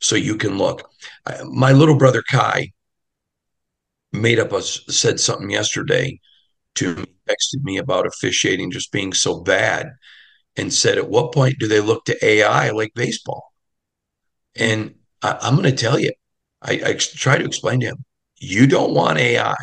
so 0.00 0.16
you 0.16 0.36
can 0.36 0.58
look. 0.58 0.90
My 1.44 1.72
little 1.72 1.96
brother 1.96 2.22
Kai 2.30 2.72
made 4.12 4.38
up 4.38 4.52
a 4.52 4.60
said 4.62 5.20
something 5.20 5.50
yesterday 5.50 6.20
to 6.74 6.96
me, 6.96 7.04
texted 7.28 7.62
me 7.62 7.78
about 7.78 8.06
officiating 8.06 8.70
just 8.70 8.92
being 8.92 9.12
so 9.12 9.40
bad 9.40 9.92
and 10.56 10.72
said, 10.72 10.98
At 10.98 11.08
what 11.08 11.32
point 11.32 11.58
do 11.58 11.68
they 11.68 11.80
look 11.80 12.04
to 12.06 12.24
AI 12.24 12.70
like 12.70 12.92
baseball? 12.94 13.52
And 14.56 14.96
I, 15.22 15.38
am 15.48 15.56
going 15.56 15.70
to 15.70 15.76
tell 15.76 15.98
you, 15.98 16.12
I, 16.60 16.80
I 16.84 16.92
try 16.94 17.38
to 17.38 17.44
explain 17.44 17.80
to 17.80 17.86
him, 17.86 18.04
you 18.36 18.66
don't 18.66 18.94
want 18.94 19.18
AI. 19.18 19.56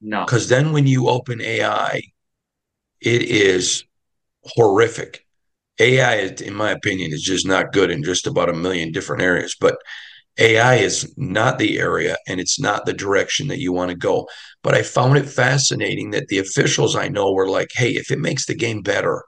No. 0.00 0.24
Because 0.24 0.48
then 0.48 0.72
when 0.72 0.86
you 0.86 1.08
open 1.08 1.40
AI, 1.40 2.02
it 3.00 3.22
is 3.22 3.84
horrific. 4.42 5.24
AI, 5.78 6.34
in 6.42 6.54
my 6.54 6.70
opinion, 6.70 7.12
is 7.12 7.22
just 7.22 7.46
not 7.46 7.72
good 7.72 7.90
in 7.90 8.02
just 8.02 8.26
about 8.26 8.48
a 8.48 8.54
million 8.54 8.92
different 8.92 9.22
areas. 9.22 9.54
But 9.60 9.76
AI 10.38 10.76
is 10.76 11.14
not 11.16 11.58
the 11.58 11.78
area 11.78 12.16
and 12.26 12.40
it's 12.40 12.60
not 12.60 12.84
the 12.84 12.92
direction 12.92 13.48
that 13.48 13.58
you 13.58 13.72
want 13.72 13.90
to 13.90 13.96
go. 13.96 14.28
But 14.62 14.74
I 14.74 14.82
found 14.82 15.16
it 15.16 15.28
fascinating 15.28 16.10
that 16.10 16.28
the 16.28 16.38
officials 16.38 16.96
I 16.96 17.08
know 17.08 17.32
were 17.32 17.48
like, 17.48 17.68
hey, 17.74 17.90
if 17.90 18.10
it 18.10 18.18
makes 18.18 18.46
the 18.46 18.54
game 18.54 18.82
better, 18.82 19.24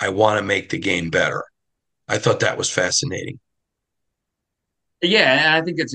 I 0.00 0.08
want 0.08 0.38
to 0.38 0.44
make 0.44 0.70
the 0.70 0.78
game 0.78 1.10
better. 1.10 1.44
I 2.08 2.18
thought 2.18 2.40
that 2.40 2.58
was 2.58 2.70
fascinating. 2.70 3.38
Yeah, 5.02 5.32
and 5.32 5.54
I 5.54 5.62
think 5.62 5.78
it's 5.78 5.94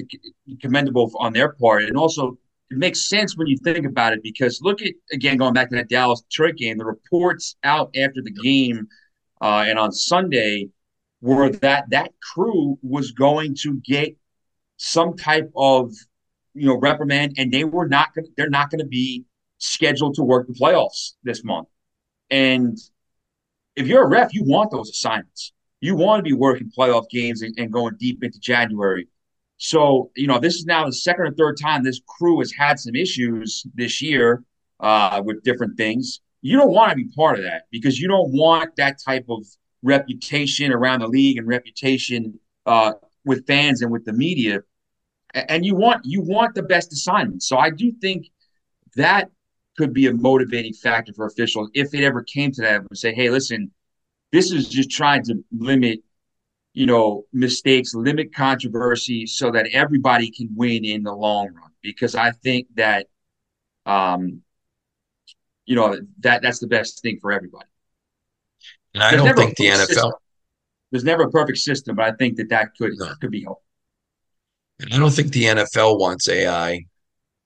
commendable 0.61 1.11
on 1.19 1.33
their 1.33 1.53
part, 1.53 1.83
and 1.83 1.97
also 1.97 2.37
it 2.71 2.77
makes 2.77 3.07
sense 3.07 3.37
when 3.37 3.47
you 3.47 3.57
think 3.57 3.85
about 3.85 4.13
it 4.13 4.23
because 4.23 4.59
look 4.61 4.81
at 4.81 4.93
again 5.11 5.37
going 5.37 5.53
back 5.53 5.69
to 5.69 5.75
that 5.75 5.89
Dallas 5.89 6.21
Detroit 6.21 6.55
game. 6.55 6.77
The 6.77 6.85
reports 6.85 7.55
out 7.63 7.89
after 7.95 8.21
the 8.23 8.31
game 8.31 8.87
uh, 9.41 9.65
and 9.67 9.77
on 9.77 9.91
Sunday 9.91 10.69
were 11.21 11.49
that 11.49 11.89
that 11.89 12.11
crew 12.33 12.79
was 12.81 13.11
going 13.11 13.55
to 13.61 13.79
get 13.85 14.15
some 14.77 15.15
type 15.15 15.51
of 15.55 15.93
you 16.53 16.65
know 16.67 16.77
reprimand, 16.77 17.35
and 17.37 17.51
they 17.51 17.63
were 17.63 17.87
not 17.87 18.13
Gonna, 18.15 18.27
They're 18.37 18.49
not 18.49 18.71
going 18.71 18.79
to 18.79 18.87
be 18.87 19.25
scheduled 19.59 20.15
to 20.15 20.23
work 20.23 20.47
the 20.47 20.53
playoffs 20.53 21.13
this 21.23 21.43
month, 21.43 21.67
and 22.29 22.77
if 23.75 23.87
you're 23.87 24.03
a 24.03 24.07
ref, 24.07 24.33
you 24.33 24.43
want 24.43 24.71
those 24.71 24.89
assignments. 24.89 25.51
You 25.81 25.95
want 25.95 26.19
to 26.19 26.23
be 26.23 26.33
working 26.33 26.71
playoff 26.75 27.09
games 27.09 27.41
and, 27.41 27.53
and 27.57 27.71
going 27.71 27.95
deep 27.99 28.23
into 28.23 28.39
January. 28.39 29.07
So, 29.57 30.11
you 30.15 30.27
know, 30.27 30.39
this 30.39 30.55
is 30.55 30.65
now 30.65 30.85
the 30.85 30.93
second 30.93 31.27
or 31.27 31.31
third 31.31 31.57
time 31.61 31.83
this 31.83 32.01
crew 32.07 32.39
has 32.39 32.51
had 32.51 32.79
some 32.79 32.95
issues 32.95 33.65
this 33.75 34.01
year 34.01 34.43
uh, 34.79 35.21
with 35.23 35.43
different 35.43 35.77
things. 35.77 36.21
You 36.41 36.57
don't 36.57 36.71
want 36.71 36.91
to 36.91 36.95
be 36.95 37.07
part 37.15 37.37
of 37.37 37.43
that 37.45 37.63
because 37.71 37.99
you 37.99 38.07
don't 38.07 38.31
want 38.31 38.75
that 38.75 38.97
type 39.03 39.25
of 39.29 39.45
reputation 39.81 40.71
around 40.71 41.01
the 41.01 41.07
league 41.07 41.37
and 41.37 41.47
reputation 41.47 42.39
uh, 42.65 42.93
with 43.23 43.45
fans 43.47 43.81
and 43.81 43.91
with 43.91 44.05
the 44.05 44.13
media. 44.13 44.61
And 45.33 45.65
you 45.65 45.75
want 45.75 46.01
you 46.05 46.21
want 46.21 46.55
the 46.55 46.63
best 46.63 46.93
assignments. 46.93 47.47
So 47.47 47.57
I 47.57 47.69
do 47.69 47.91
think 48.01 48.27
that 48.95 49.29
could 49.77 49.93
be 49.93 50.07
a 50.07 50.13
motivating 50.13 50.73
factor 50.73 51.13
for 51.13 51.25
officials 51.25 51.69
if 51.73 51.93
it 51.93 52.03
ever 52.03 52.23
came 52.23 52.51
to 52.51 52.61
that 52.61 52.81
and 52.81 52.97
say, 52.97 53.13
hey, 53.13 53.29
listen, 53.29 53.71
this 54.31 54.51
is 54.51 54.69
just 54.69 54.89
trying 54.89 55.23
to 55.23 55.43
limit, 55.57 55.99
you 56.73 56.85
know, 56.85 57.25
mistakes, 57.33 57.93
limit 57.93 58.33
controversy 58.33 59.25
so 59.25 59.51
that 59.51 59.67
everybody 59.73 60.31
can 60.31 60.49
win 60.55 60.85
in 60.85 61.03
the 61.03 61.13
long 61.13 61.47
run. 61.47 61.71
Because 61.81 62.15
I 62.15 62.31
think 62.31 62.67
that 62.75 63.07
um, 63.85 64.41
you 65.65 65.75
know, 65.75 65.99
that 66.19 66.41
that's 66.41 66.59
the 66.59 66.67
best 66.67 67.01
thing 67.01 67.19
for 67.19 67.31
everybody. 67.31 67.65
And 68.93 69.03
I 69.03 69.11
there's 69.11 69.23
don't 69.23 69.35
think 69.35 69.57
the 69.57 69.65
NFL 69.65 69.87
system. 69.87 70.11
there's 70.91 71.03
never 71.03 71.23
a 71.23 71.29
perfect 71.29 71.57
system, 71.57 71.95
but 71.95 72.05
I 72.05 72.11
think 72.15 72.37
that 72.37 72.49
that 72.49 72.69
could 72.77 72.91
no. 72.95 73.13
could 73.19 73.31
be 73.31 73.43
helpful. 73.43 73.63
And 74.79 74.93
I 74.93 74.97
don't 74.97 75.11
think 75.11 75.31
the 75.31 75.45
NFL 75.45 75.99
wants 75.99 76.27
AI 76.29 76.85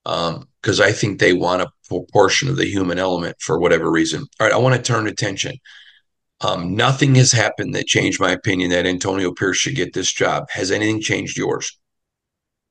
because 0.03 0.79
um, 0.79 0.85
I 0.85 0.91
think 0.91 1.19
they 1.19 1.33
want 1.33 1.61
a 1.61 1.71
proportion 1.87 2.49
of 2.49 2.57
the 2.57 2.65
human 2.65 2.99
element 2.99 3.37
for 3.41 3.59
whatever 3.59 3.91
reason. 3.91 4.25
All 4.39 4.47
right, 4.47 4.53
I 4.53 4.57
want 4.57 4.75
to 4.75 4.81
turn 4.81 5.07
attention. 5.07 5.57
Um, 6.41 6.75
nothing 6.75 7.15
has 7.15 7.31
happened 7.31 7.75
that 7.75 7.85
changed 7.85 8.19
my 8.19 8.31
opinion 8.31 8.69
that 8.71 8.85
Antonio 8.85 9.33
Pierce 9.33 9.57
should 9.57 9.75
get 9.75 9.93
this 9.93 10.11
job. 10.11 10.45
Has 10.51 10.71
anything 10.71 11.01
changed 11.01 11.37
yours? 11.37 11.77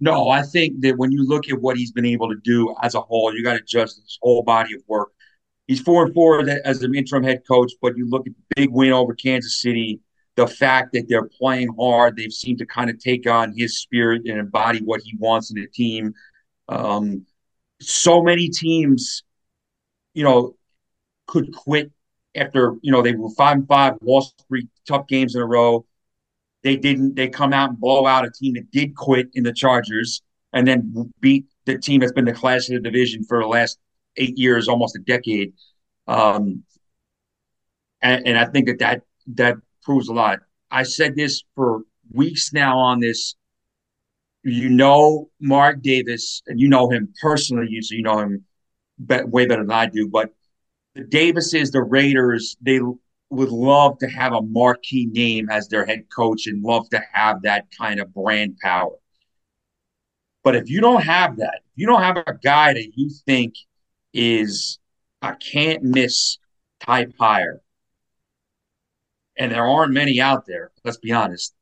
No, 0.01 0.29
I 0.29 0.43
think 0.43 0.81
that 0.81 0.97
when 0.97 1.13
you 1.13 1.27
look 1.27 1.49
at 1.51 1.61
what 1.61 1.77
he's 1.77 1.93
been 1.93 2.07
able 2.07 2.29
to 2.29 2.41
do 2.45 2.75
as 2.83 2.95
a 2.95 3.01
whole, 3.01 3.35
you 3.35 3.43
got 3.43 3.55
to 3.55 3.63
judge 3.67 3.89
his 3.89 4.19
whole 4.23 4.43
body 4.43 4.75
of 4.75 4.83
work. 4.87 5.11
He's 5.67 5.81
four 5.81 6.05
and 6.05 6.15
four 6.15 6.49
as 6.65 6.83
an 6.83 6.95
interim 6.95 7.25
head 7.25 7.43
coach, 7.47 7.73
but 7.83 7.97
you 7.97 8.09
look 8.09 8.27
at 8.27 8.33
the 8.33 8.55
big 8.57 8.71
win 8.71 8.93
over 8.93 9.15
Kansas 9.15 9.61
City, 9.61 10.01
the 10.37 10.47
fact 10.47 10.93
that 10.93 11.07
they're 11.09 11.29
playing 11.29 11.69
hard, 11.79 12.17
they've 12.17 12.33
seemed 12.33 12.59
to 12.61 12.67
kind 12.67 12.89
of 12.89 12.99
take 12.99 13.29
on 13.29 13.53
his 13.55 13.81
spirit 13.81 14.23
and 14.25 14.39
embody 14.39 14.79
what 14.79 15.03
he 15.03 15.15
wants 15.19 15.51
in 15.51 15.61
the 15.61 15.67
team. 15.67 16.15
Um, 16.69 17.27
so 17.81 18.23
many 18.23 18.49
teams, 18.49 19.23
you 20.15 20.25
know, 20.25 20.57
could 21.27 21.55
quit 21.55 21.93
after 22.35 22.77
you 22.83 22.93
know 22.93 23.03
they 23.03 23.13
were 23.13 23.31
five 23.31 23.57
and 23.59 23.69
five, 23.69 23.95
lost 24.03 24.45
three 24.49 24.69
tough 24.87 25.07
games 25.07 25.35
in 25.35 25.41
a 25.41 25.47
row. 25.47 25.87
They 26.63 26.77
didn't. 26.77 27.15
They 27.15 27.29
come 27.29 27.53
out 27.53 27.71
and 27.71 27.81
blow 27.81 28.07
out 28.07 28.25
a 28.25 28.31
team 28.31 28.55
that 28.55 28.71
did 28.71 28.97
quit 28.97 29.29
in 29.35 29.45
the 29.45 29.53
Chargers, 29.53 30.23
and 30.53 30.67
then 30.67 31.13
beat 31.21 31.47
the 31.65 31.79
team 31.79 32.01
that's 32.01 32.13
been 32.13 32.25
the 32.25 32.33
class 32.33 32.69
of 32.69 32.75
the 32.75 32.81
division 32.81 33.25
for 33.25 33.41
the 33.41 33.47
last 33.47 33.79
eight 34.17 34.37
years, 34.37 34.69
almost 34.69 34.97
a 34.97 35.01
decade. 35.01 35.53
Um, 36.07 36.65
and, 38.01 38.27
and 38.27 38.39
I 38.39 38.47
think 38.47 38.67
that 38.67 38.79
that 38.79 39.03
that 39.35 39.57
proves 39.83 40.09
a 40.09 40.13
lot. 40.13 40.41
I 40.71 40.83
said 40.83 41.17
this 41.17 41.43
for 41.55 41.83
weeks 42.13 42.53
now 42.53 42.79
on 42.79 43.01
this 43.01 43.37
you 44.51 44.69
know 44.69 45.31
Mark 45.41 45.83
Davis, 45.83 46.43
and 46.47 46.61
you 46.61 46.69
know 46.69 46.91
him 46.91 47.13
personally. 47.21 47.67
You 47.71 47.83
so 47.83 47.95
you 47.95 48.03
know 48.03 48.19
him 48.19 48.45
be- 49.05 49.25
way 49.25 49.47
better 49.47 49.63
than 49.63 49.71
I 49.71 49.87
do. 49.87 50.09
But 50.09 50.33
the 50.95 51.05
Davises, 51.05 51.71
the 51.71 51.83
Raiders, 51.83 52.57
they 52.61 52.81
would 53.31 53.51
love 53.51 53.99
to 53.99 54.09
have 54.09 54.33
a 54.33 54.43
marquee 54.43 55.07
name 55.07 55.49
as 55.51 55.69
their 55.69 55.85
head 55.85 56.07
coach 56.15 56.47
and 56.47 56.63
love 56.63 56.89
to 56.91 57.03
have 57.13 57.43
that 57.43 57.67
kind 57.77 58.01
of 58.01 58.13
brand 58.15 58.57
power. 58.63 58.97
But 60.43 60.57
if 60.57 60.71
you 60.71 60.81
don't 60.81 61.03
have 61.03 61.37
that, 61.37 61.61
if 61.67 61.73
you 61.77 61.87
don't 61.87 62.03
have 62.03 62.17
a 62.17 62.35
guy 62.43 62.73
that 62.73 62.93
you 62.97 63.11
think 63.27 63.55
is 64.15 64.79
a 65.21 65.37
can't 65.37 65.83
miss 65.83 66.39
type 66.81 67.13
hire, 67.19 67.61
and 69.37 69.53
there 69.53 69.67
aren't 69.67 69.93
many 69.93 70.21
out 70.21 70.47
there, 70.47 70.73
let's 70.85 70.97
be 70.99 71.13
honest, 71.13 71.55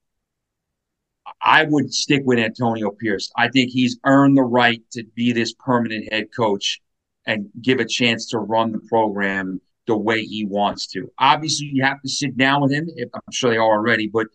I 1.42 1.64
would 1.64 1.92
stick 1.92 2.22
with 2.25 2.38
Antonio 2.38 2.90
Pierce. 2.90 3.31
I 3.37 3.49
think 3.49 3.70
he's 3.70 3.99
earned 4.05 4.37
the 4.37 4.42
right 4.42 4.83
to 4.92 5.05
be 5.14 5.33
this 5.33 5.55
permanent 5.55 6.12
head 6.12 6.29
coach 6.35 6.81
and 7.27 7.49
give 7.61 7.81
a 7.81 7.85
chance 7.85 8.29
to 8.31 8.38
run 8.38 8.72
the 8.72 8.81
program 8.88 9.61
the 9.87 9.96
way 9.96 10.22
he 10.22 10.44
wants 10.44 10.87
to. 10.88 11.11
Obviously, 11.18 11.70
you 11.72 11.85
have 11.85 12.01
to 12.03 12.09
sit 12.09 12.37
down 12.37 12.62
with 12.62 12.72
him. 12.72 12.88
I'm 13.14 13.33
sure 13.33 13.51
they 13.51 13.57
are 13.57 13.62
already, 13.62 14.09
but 14.09 14.27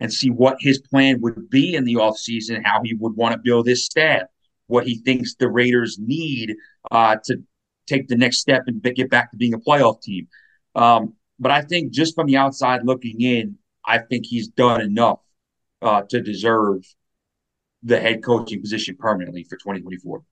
and 0.00 0.12
see 0.12 0.28
what 0.28 0.56
his 0.60 0.78
plan 0.78 1.20
would 1.22 1.48
be 1.48 1.74
in 1.74 1.84
the 1.84 1.94
offseason, 1.94 2.62
how 2.64 2.80
he 2.84 2.94
would 2.94 3.16
want 3.16 3.32
to 3.32 3.38
build 3.38 3.66
his 3.66 3.84
staff, 3.84 4.22
what 4.66 4.86
he 4.86 4.96
thinks 4.96 5.34
the 5.34 5.48
Raiders 5.48 5.98
need 5.98 6.54
uh, 6.90 7.16
to 7.24 7.42
take 7.86 8.08
the 8.08 8.16
next 8.16 8.38
step 8.38 8.64
and 8.66 8.82
get 8.82 9.10
back 9.10 9.30
to 9.30 9.36
being 9.36 9.54
a 9.54 9.58
playoff 9.58 10.02
team. 10.02 10.28
Um, 10.74 11.14
but 11.38 11.50
I 11.50 11.62
think 11.62 11.92
just 11.92 12.14
from 12.14 12.26
the 12.26 12.36
outside 12.36 12.80
looking 12.84 13.20
in, 13.20 13.56
I 13.86 13.98
think 13.98 14.26
he's 14.26 14.48
done 14.48 14.80
enough 14.80 15.20
uh, 15.86 16.02
to 16.10 16.20
deserve 16.20 16.84
the 17.82 18.00
head 18.00 18.22
coaching 18.22 18.60
position 18.60 18.96
permanently 18.98 19.44
for 19.44 19.56
2024. 19.56 20.22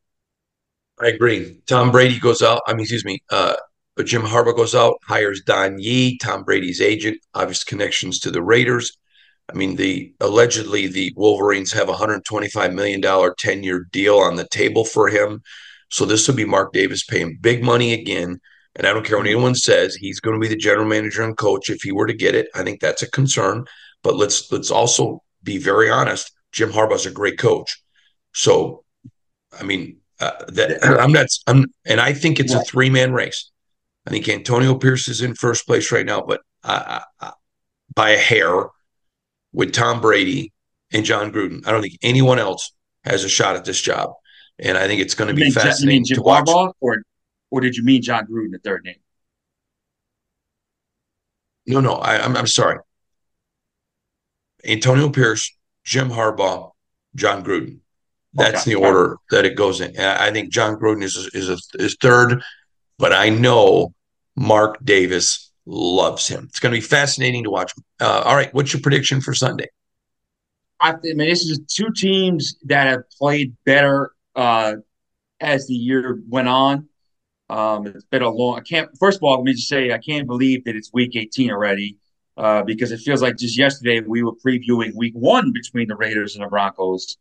I 1.01 1.09
agree. 1.09 1.61
Tom 1.67 1.91
Brady 1.91 2.19
goes 2.19 2.43
out. 2.43 2.63
I 2.67 2.73
mean, 2.73 2.83
excuse 2.83 3.05
me. 3.05 3.21
Uh, 3.31 3.55
but 3.97 4.07
Jim 4.07 4.23
Harbaugh 4.23 4.57
goes 4.57 4.75
out, 4.75 4.97
hires 5.05 5.43
Don 5.43 5.79
Yee, 5.79 6.19
Tom 6.19 6.43
Brady's 6.43 6.81
agent, 6.81 7.19
obvious 7.35 7.63
connections 7.63 8.19
to 8.21 8.31
the 8.31 8.43
Raiders. 8.43 8.97
I 9.49 9.55
mean, 9.55 9.77
the 9.77 10.13
allegedly 10.21 10.87
the 10.89 11.13
Wolverines 11.17 11.73
have 11.73 11.89
a 11.89 11.93
125 11.93 12.73
million 12.75 13.01
dollar 13.01 13.35
10 13.39 13.63
year 13.63 13.87
deal 13.93 14.17
on 14.19 14.37
the 14.37 14.49
table 14.49 14.85
for 14.85 15.09
him. 15.09 15.43
So 15.91 16.05
this 16.05 16.27
will 16.27 16.35
be 16.35 16.45
Mark 16.45 16.73
Davis 16.73 17.05
paying 17.05 17.39
big 17.41 17.63
money 17.63 17.93
again. 17.93 18.41
And 18.77 18.87
I 18.87 18.93
don't 18.93 19.07
care 19.07 19.19
what 19.19 19.27
anyone 19.27 19.55
says, 19.55 19.95
he's 19.95 20.19
going 20.19 20.35
to 20.35 20.41
be 20.41 20.49
the 20.49 20.57
general 20.57 20.89
manager 20.89 21.23
and 21.23 21.37
coach 21.37 21.71
if 21.71 21.83
he 21.83 21.93
were 21.93 22.07
to 22.07 22.15
get 22.15 22.35
it. 22.35 22.49
I 22.55 22.65
think 22.65 22.81
that's 22.81 23.03
a 23.03 23.11
concern. 23.11 23.65
But 24.03 24.17
let's 24.17 24.51
let's 24.51 24.71
also 24.71 25.23
be 25.45 25.59
very 25.59 25.91
honest. 25.91 26.33
Jim 26.53 26.71
Harbaugh's 26.71 27.07
a 27.07 27.11
great 27.11 27.39
coach. 27.39 27.81
So, 28.33 28.85
I 29.59 29.63
mean, 29.63 29.99
uh, 30.21 30.33
that 30.49 30.85
I'm 30.85 31.13
not. 31.13 31.27
I'm, 31.47 31.67
and 31.85 32.01
I 32.01 32.13
think 32.13 32.41
it's 32.41 32.55
a 32.55 32.63
three 32.63 32.91
man 32.91 33.13
race. 33.13 33.51
I 34.07 34.11
think 34.11 34.29
Antonio 34.29 34.75
Pierce 34.75 35.09
is 35.09 35.21
in 35.23 35.35
first 35.35 35.67
place 35.67 35.91
right 35.91 36.07
now, 36.07 36.23
but 36.23 36.41
uh, 36.63 37.01
uh, 37.21 37.31
by 37.95 38.11
a 38.11 38.19
hair 38.19 38.69
with 39.53 39.73
Tom 39.73 40.01
Brady 40.01 40.53
and 40.93 41.05
Jon 41.05 41.33
Gruden. 41.33 41.67
I 41.67 41.73
don't 41.73 41.83
think 41.83 41.99
anyone 42.03 42.39
else 42.39 42.73
has 43.05 43.25
a 43.25 43.29
shot 43.29 43.57
at 43.57 43.65
this 43.65 43.81
job, 43.81 44.13
and 44.59 44.77
I 44.79 44.87
think 44.87 45.01
it's 45.01 45.15
going 45.15 45.29
to 45.29 45.35
be 45.35 45.51
fascinating 45.51 46.05
to 46.07 46.23
watch. 46.23 46.49
Or, 46.81 47.03
or 47.51 47.61
did 47.61 47.77
you 47.77 47.85
mean 47.85 48.03
Jon 48.03 48.27
Gruden, 48.27 48.51
the 48.51 48.59
third 48.59 48.85
name? 48.85 48.97
No, 51.67 51.81
no, 51.81 51.95
I, 51.95 52.23
I'm, 52.23 52.37
I'm 52.37 52.47
sorry. 52.47 52.79
Antonio 54.67 55.09
Pierce, 55.11 55.55
Jim 55.85 56.11
Harbaugh, 56.11 56.73
Jon 57.15 57.45
Gruden. 57.45 57.79
That's 58.33 58.63
okay. 58.63 58.73
the 58.73 58.77
order 58.77 59.17
that 59.31 59.45
it 59.45 59.57
goes 59.57 59.81
in. 59.81 59.97
I 59.99 60.33
think 60.33 60.51
Jon 60.51 60.77
Gruden 60.77 61.03
is 61.03 61.17
is 61.35 61.49
a, 61.49 61.59
is 61.83 61.97
third, 62.01 62.43
but 62.99 63.13
I 63.13 63.29
know 63.29 63.95
Mark 64.37 64.85
Davis 64.85 65.53
loves 65.67 66.27
him. 66.27 66.47
It's 66.49 66.59
going 66.59 66.73
to 66.73 66.77
be 66.77 66.87
fascinating 66.87 67.45
to 67.45 67.51
watch. 67.51 67.73
Uh, 68.01 68.23
all 68.25 68.35
right, 68.35 68.53
what's 68.53 68.73
your 68.73 68.83
prediction 68.83 69.21
for 69.21 69.35
Sunday? 69.35 69.69
I, 70.81 70.91
I 70.91 70.99
mean, 71.03 71.29
this 71.29 71.43
is 71.43 71.61
two 71.69 71.91
teams 71.95 72.57
that 72.65 72.89
have 72.89 73.09
played 73.19 73.55
better 73.65 74.13
uh, 74.35 74.75
as 75.41 75.67
the 75.69 75.75
year 75.75 76.21
went 76.29 76.49
on. 76.49 76.89
Um, 77.49 77.87
it's 77.87 78.05
been 78.05 78.23
a 78.23 78.31
long. 78.31 78.59
I 78.59 78.63
can't. 78.63 78.91
First 78.99 79.19
of 79.19 79.23
all, 79.23 79.37
let 79.37 79.45
me 79.45 79.53
just 79.53 79.69
say 79.69 79.93
I 79.93 79.99
can't 79.99 80.27
believe 80.27 80.65
that 80.65 80.75
it's 80.75 80.91
Week 80.93 81.15
18 81.15 81.51
already 81.51 81.99
uh, 82.37 82.63
because 82.63 82.93
it 82.93 82.99
feels 82.99 83.23
like 83.23 83.37
just 83.37 83.59
yesterday 83.59 84.01
we 84.01 84.23
were 84.23 84.33
previewing 84.45 84.95
Week 84.95 85.15
One 85.15 85.53
between 85.53 85.89
the 85.89 85.97
Raiders 85.97 86.35
and 86.35 86.45
the 86.45 86.49
Broncos. 86.49 87.17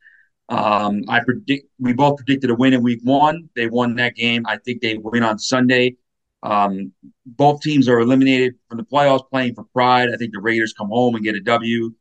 Um, 0.50 1.04
I 1.08 1.24
predict 1.24 1.70
we 1.80 1.94
both 1.94 2.18
predicted 2.18 2.50
a 2.50 2.56
win 2.56 2.74
in 2.74 2.84
Week 2.84 3.00
One. 3.04 3.50
They 3.56 3.68
won 3.68 3.96
that 3.96 4.16
game. 4.16 4.46
I 4.46 4.58
think 4.58 4.82
they 4.82 4.98
win 4.98 5.24
on 5.24 5.40
Sunday. 5.40 5.96
Um, 6.42 6.92
both 7.26 7.62
teams 7.62 7.88
are 7.88 8.00
eliminated 8.00 8.56
from 8.68 8.78
the 8.78 8.84
playoffs, 8.84 9.30
playing 9.30 9.56
for 9.56 9.64
pride. 9.74 10.10
I 10.14 10.18
think 10.18 10.34
the 10.34 10.42
Raiders 10.42 10.74
come 10.74 10.90
home 10.90 11.16
and 11.16 11.24
get 11.24 11.36
a 11.36 11.40
W. 11.42 11.94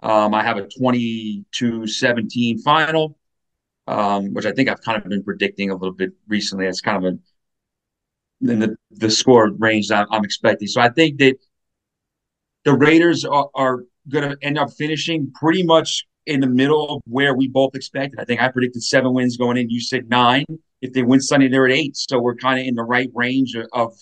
Um, 0.00 0.34
I 0.34 0.42
have 0.42 0.58
a 0.58 0.68
22-17 0.78 2.60
final, 2.62 3.18
um, 3.86 4.34
which 4.34 4.44
I 4.44 4.52
think 4.52 4.68
I've 4.68 4.82
kind 4.82 5.02
of 5.02 5.08
been 5.08 5.24
predicting 5.24 5.70
a 5.70 5.74
little 5.74 5.94
bit 5.94 6.12
recently. 6.28 6.66
It's 6.66 6.82
kind 6.82 6.98
of 7.04 7.14
a 7.14 7.18
in 8.42 8.58
the, 8.58 8.76
the 8.90 9.10
score 9.10 9.50
range 9.52 9.90
I'm 9.90 10.24
expecting. 10.24 10.68
So 10.68 10.80
I 10.80 10.90
think 10.90 11.18
that 11.18 11.38
the 12.66 12.74
Raiders 12.74 13.24
are, 13.24 13.48
are 13.54 13.84
going 14.08 14.28
to 14.28 14.36
end 14.42 14.58
up 14.58 14.72
finishing 14.72 15.32
pretty 15.34 15.62
much 15.62 16.04
in 16.26 16.40
the 16.40 16.48
middle 16.48 16.96
of 16.96 17.02
where 17.06 17.32
we 17.32 17.46
both 17.46 17.76
expected. 17.76 18.18
I 18.18 18.24
think 18.24 18.42
I 18.42 18.48
predicted 18.48 18.82
seven 18.82 19.14
wins 19.14 19.36
going 19.36 19.56
in. 19.56 19.70
You 19.70 19.80
said 19.80 20.10
nine. 20.10 20.44
If 20.82 20.92
they 20.92 21.04
win 21.04 21.20
Sunday, 21.20 21.48
they're 21.48 21.66
at 21.66 21.72
eight. 21.72 21.96
So 21.96 22.20
we're 22.20 22.34
kind 22.34 22.60
of 22.60 22.66
in 22.66 22.74
the 22.74 22.82
right 22.82 23.08
range 23.14 23.56
of, 23.72 23.94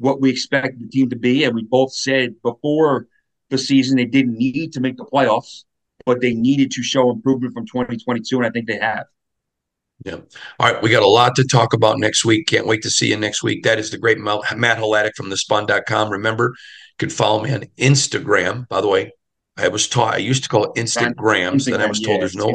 what 0.00 0.20
we 0.20 0.30
expect 0.30 0.78
the 0.78 0.86
team 0.86 1.10
to 1.10 1.16
be. 1.16 1.42
And 1.42 1.56
we 1.56 1.64
both 1.64 1.92
said 1.92 2.40
before 2.42 3.08
the 3.50 3.58
season 3.58 3.96
they 3.96 4.04
didn't 4.04 4.38
need 4.38 4.72
to 4.74 4.80
make 4.80 4.96
the 4.96 5.04
playoffs, 5.04 5.64
but 6.06 6.20
they 6.20 6.34
needed 6.34 6.70
to 6.70 6.84
show 6.84 7.10
improvement 7.10 7.52
from 7.52 7.66
2022. 7.66 8.36
And 8.36 8.46
I 8.46 8.50
think 8.50 8.68
they 8.68 8.78
have. 8.78 9.06
Yeah. 10.04 10.18
All 10.60 10.72
right. 10.72 10.80
We 10.80 10.90
got 10.90 11.02
a 11.02 11.08
lot 11.08 11.34
to 11.34 11.44
talk 11.44 11.72
about 11.72 11.98
next 11.98 12.24
week. 12.24 12.46
Can't 12.46 12.68
wait 12.68 12.82
to 12.82 12.90
see 12.90 13.08
you 13.08 13.16
next 13.16 13.42
week. 13.42 13.64
That 13.64 13.80
is 13.80 13.90
the 13.90 13.98
great 13.98 14.18
Matt 14.18 14.44
Hladik 14.78 15.16
from 15.16 15.30
the 15.30 15.36
spun.com. 15.36 16.10
Remember, 16.10 16.54
you 17.00 17.06
can 17.06 17.14
follow 17.14 17.42
me 17.42 17.52
on 17.52 17.64
Instagram. 17.78 18.68
By 18.68 18.80
the 18.80 18.88
way, 18.88 19.12
I 19.56 19.68
was 19.68 19.88
taught, 19.88 20.14
I 20.14 20.18
used 20.18 20.44
to 20.44 20.48
call 20.48 20.64
it 20.64 20.74
Instagrams. 20.74 21.64
Then 21.64 21.80
I 21.80 21.86
was 21.86 22.00
told 22.00 22.20
there's 22.20 22.36
no, 22.36 22.54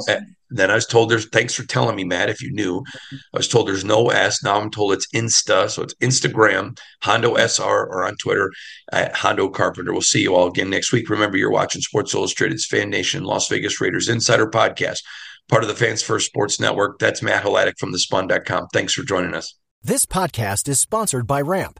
then 0.49 0.71
I 0.71 0.75
was 0.75 0.86
told 0.86 1.10
there's, 1.10 1.27
thanks 1.27 1.53
for 1.53 1.65
telling 1.65 1.95
me, 1.95 2.06
Matt, 2.06 2.29
if 2.29 2.41
you 2.41 2.53
knew. 2.53 2.82
I 3.12 3.38
was 3.38 3.47
told 3.47 3.67
there's 3.67 3.84
no 3.84 4.10
S. 4.10 4.41
Now 4.43 4.60
I'm 4.60 4.71
told 4.71 4.93
it's 4.93 5.08
Insta. 5.13 5.69
So 5.69 5.82
it's 5.82 5.95
Instagram, 5.95 6.79
Hondo 7.01 7.36
SR, 7.36 7.88
or 7.88 8.06
on 8.06 8.15
Twitter 8.15 8.51
at 8.91 9.15
Hondo 9.15 9.49
Carpenter. 9.49 9.91
We'll 9.91 10.01
see 10.01 10.21
you 10.21 10.36
all 10.36 10.47
again 10.47 10.69
next 10.69 10.93
week. 10.93 11.10
Remember, 11.10 11.38
you're 11.38 11.51
watching 11.51 11.82
Sports 11.82 12.13
Illustrated's 12.13 12.65
Fan 12.65 12.89
Nation 12.89 13.23
Las 13.23 13.49
Vegas 13.49 13.82
Raiders 13.82 14.08
Insider 14.08 14.47
Podcast 14.47 14.99
part 15.49 15.63
of 15.63 15.69
the 15.69 15.75
Fans 15.75 16.01
First 16.01 16.27
Sports 16.27 16.60
Network. 16.60 16.99
That's 16.99 17.21
Matt 17.21 17.43
Hladik 17.43 17.77
from 17.77 17.93
thespun.com. 17.93 18.67
Thanks 18.73 18.93
for 18.93 19.03
joining 19.03 19.34
us. 19.34 19.56
This 19.82 20.06
podcast 20.06 20.69
is 20.69 20.79
sponsored 20.79 21.27
by 21.27 21.41
Ramp. 21.41 21.79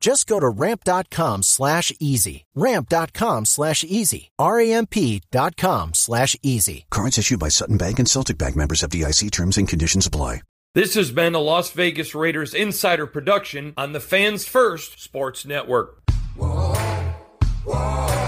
Just 0.00 0.26
go 0.26 0.40
to 0.40 0.48
ramp.com 0.48 1.42
slash 1.42 1.92
easy. 2.00 2.46
Ramp.com 2.54 3.44
slash 3.44 3.84
easy. 3.84 4.30
R-A-M-P.com 4.38 5.94
slash 5.94 6.36
easy. 6.42 6.86
Cards 6.90 7.18
issued 7.18 7.38
by 7.38 7.48
Sutton 7.48 7.76
Bank 7.76 7.98
and 7.98 8.08
Celtic 8.08 8.38
Bank 8.38 8.56
members 8.56 8.80
FDIC 8.82 9.30
terms 9.30 9.58
and 9.58 9.68
conditions 9.68 10.06
apply. 10.06 10.40
This 10.72 10.94
has 10.94 11.10
been 11.10 11.34
a 11.34 11.40
Las 11.40 11.72
Vegas 11.72 12.14
Raiders 12.14 12.54
insider 12.54 13.04
production 13.04 13.74
on 13.76 13.92
the 13.92 13.98
Fans 13.98 14.46
First 14.46 15.00
Sports 15.00 15.44
Network. 15.44 16.00
Whoa. 16.36 18.19